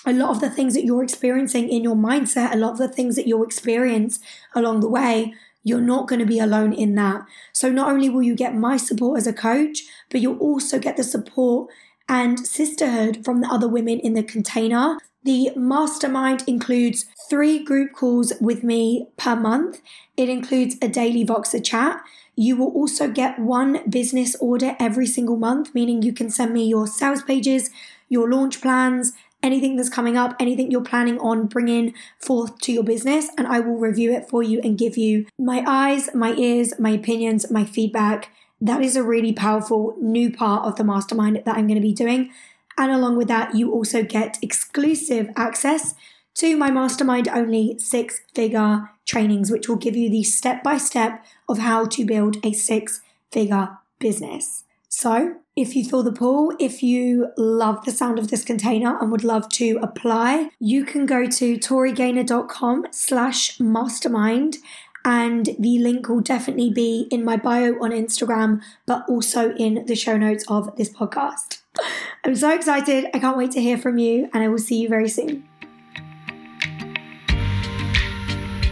a 0.06 0.14
lot 0.14 0.32
of 0.32 0.42
the 0.42 0.50
things 0.50 0.74
that 0.74 0.86
you're 0.86 1.04
experiencing 1.04 1.70
in 1.70 1.84
your 1.84 1.96
mindset, 1.96 2.54
a 2.54 2.58
lot 2.58 2.74
of 2.74 2.78
the 2.78 2.90
things 2.90 3.16
that 3.16 3.28
you'll 3.28 3.44
experience 3.44 4.20
along 4.54 4.82
the 4.82 4.90
way 4.90 5.34
you're 5.64 5.82
not 5.82 6.08
going 6.08 6.20
to 6.20 6.26
be 6.26 6.40
alone 6.40 6.74
in 6.74 6.96
that. 6.96 7.22
So 7.54 7.70
not 7.72 7.92
only 7.92 8.10
will 8.10 8.24
you 8.24 8.36
get 8.36 8.56
my 8.56 8.78
support 8.78 9.18
as 9.18 9.28
a 9.28 9.34
coach, 9.34 9.84
but 10.10 10.22
you'll 10.22 10.40
also 10.40 10.80
get 10.80 10.98
the 10.98 11.04
support 11.04 11.70
and 12.08 12.40
sisterhood 12.40 13.24
from 13.26 13.42
the 13.42 13.48
other 13.48 13.68
women 13.68 14.00
in 14.00 14.14
the 14.14 14.24
container. 14.24 14.98
The 15.24 15.52
mastermind 15.56 16.44
includes 16.48 17.06
three 17.30 17.64
group 17.64 17.94
calls 17.94 18.34
with 18.40 18.64
me 18.64 19.08
per 19.18 19.36
month. 19.36 19.82
It 20.16 20.30
includes 20.30 20.78
a 20.82 20.88
daily 20.88 21.26
Voxer 21.26 21.64
chat. 21.64 22.02
You 22.36 22.56
will 22.56 22.70
also 22.70 23.10
get 23.10 23.38
one 23.38 23.90
business 23.90 24.36
audit 24.40 24.78
every 24.80 25.06
single 25.06 25.36
month, 25.36 25.76
meaning 25.76 26.02
you 26.02 26.14
can 26.14 26.30
send 26.30 26.54
me 26.54 26.66
your 26.66 26.88
sales 26.88 27.22
pages, 27.22 27.70
your 28.08 28.30
launch 28.30 28.62
plans, 28.62 29.12
anything 29.44 29.76
that's 29.76 29.90
coming 29.90 30.18
up, 30.18 30.36
anything 30.40 30.72
you're 30.72 30.82
planning 30.82 31.20
on 31.20 31.48
bringing 31.48 31.94
forth 32.18 32.58
to 32.60 32.72
your 32.72 32.84
business, 32.84 33.28
and 33.38 33.46
I 33.46 33.60
will 33.60 33.78
review 33.78 34.14
it 34.14 34.30
for 34.30 34.42
you 34.42 34.62
and 34.64 34.78
give 34.78 34.98
you 34.98 35.26
my 35.38 35.64
eyes, 35.68 36.10
my 36.14 36.34
ears, 36.36 36.74
my 36.80 36.92
opinions, 36.92 37.52
my 37.52 37.66
feedback. 37.66 38.32
That 38.62 38.82
is 38.82 38.96
a 38.96 39.04
really 39.04 39.32
powerful 39.32 39.96
new 40.02 40.32
part 40.32 40.66
of 40.66 40.76
the 40.76 40.84
mastermind 40.84 41.42
that 41.46 41.58
I'm 41.58 41.68
going 41.68 41.76
to 41.76 41.82
be 41.82 41.94
doing. 41.94 42.32
And 42.80 42.94
along 42.94 43.18
with 43.18 43.28
that, 43.28 43.54
you 43.56 43.74
also 43.74 44.04
get 44.04 44.40
exclusive 44.42 45.30
access 45.36 45.96
to 46.36 46.56
my 46.56 46.72
mastermind 46.72 47.28
only 47.28 47.78
six 47.78 48.22
figure 48.34 48.90
trainings, 49.06 49.52
which 49.52 49.68
will 49.68 49.76
give 49.76 49.98
you 49.98 50.10
the 50.10 50.24
step 50.24 50.64
by 50.64 50.78
step 50.78 51.26
of 51.50 51.58
how 51.58 51.86
to 51.88 52.06
build 52.06 52.38
a 52.42 52.54
six 52.54 53.02
figure 53.34 53.78
business. 54.00 54.64
So, 54.88 55.36
if 55.58 55.76
you 55.76 55.84
feel 55.84 56.04
the 56.04 56.14
pull, 56.14 56.54
if 56.58 56.82
you 56.82 57.34
love 57.36 57.84
the 57.84 57.92
sound 57.92 58.18
of 58.18 58.30
this 58.30 58.46
container 58.46 58.98
and 58.98 59.12
would 59.12 59.26
love 59.26 59.50
to 59.50 59.78
apply, 59.82 60.52
you 60.60 60.86
can 60.86 61.06
go 61.06 61.28
to 61.28 61.58
torigaynor.com 61.58 62.88
slash 62.92 63.60
mastermind 63.60 64.58
and 65.04 65.50
the 65.60 65.80
link 65.80 66.08
will 66.08 66.22
definitely 66.22 66.70
be 66.70 67.08
in 67.12 67.26
my 67.26 67.36
bio 67.36 67.74
on 67.84 67.92
Instagram, 67.92 68.62
but 68.86 69.04
also 69.10 69.54
in 69.56 69.86
the 69.86 69.96
show 69.96 70.18
notes 70.18 70.46
of 70.48 70.76
this 70.78 70.90
podcast. 70.90 71.60
I'm 72.24 72.36
so 72.36 72.54
excited. 72.54 73.08
I 73.14 73.20
can't 73.20 73.38
wait 73.38 73.52
to 73.52 73.62
hear 73.62 73.78
from 73.78 73.98
you 73.98 74.30
and 74.34 74.44
I 74.44 74.48
will 74.48 74.58
see 74.58 74.80
you 74.82 74.90
very 74.90 75.10
soon. 75.10 75.48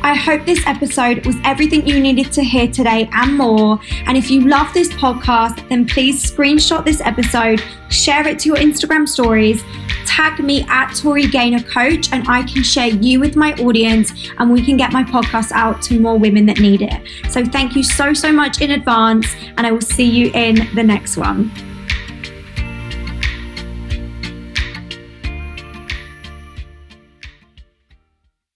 I 0.07 0.15
hope 0.15 0.45
this 0.45 0.65
episode 0.65 1.25
was 1.25 1.35
everything 1.43 1.85
you 1.85 1.99
needed 1.99 2.31
to 2.31 2.41
hear 2.41 2.71
today 2.71 3.09
and 3.11 3.37
more. 3.37 3.77
And 4.05 4.15
if 4.15 4.31
you 4.31 4.47
love 4.47 4.73
this 4.73 4.87
podcast, 4.89 5.67
then 5.67 5.85
please 5.85 6.31
screenshot 6.31 6.85
this 6.85 7.01
episode, 7.01 7.61
share 7.89 8.25
it 8.25 8.39
to 8.39 8.47
your 8.47 8.55
Instagram 8.55 9.05
stories, 9.05 9.61
tag 10.05 10.39
me 10.39 10.65
at 10.69 10.93
Tori 10.93 11.27
Gaynor 11.27 11.63
Coach, 11.63 12.13
and 12.13 12.25
I 12.29 12.43
can 12.43 12.63
share 12.63 12.87
you 12.87 13.19
with 13.19 13.35
my 13.35 13.51
audience 13.55 14.13
and 14.37 14.49
we 14.49 14.63
can 14.63 14.77
get 14.77 14.93
my 14.93 15.03
podcast 15.03 15.51
out 15.51 15.81
to 15.83 15.99
more 15.99 16.17
women 16.17 16.45
that 16.45 16.59
need 16.59 16.83
it. 16.83 17.01
So 17.29 17.43
thank 17.43 17.75
you 17.75 17.83
so, 17.83 18.13
so 18.13 18.31
much 18.31 18.61
in 18.61 18.71
advance, 18.71 19.27
and 19.57 19.67
I 19.67 19.73
will 19.73 19.81
see 19.81 20.09
you 20.09 20.31
in 20.33 20.73
the 20.73 20.83
next 20.83 21.17
one. 21.17 21.51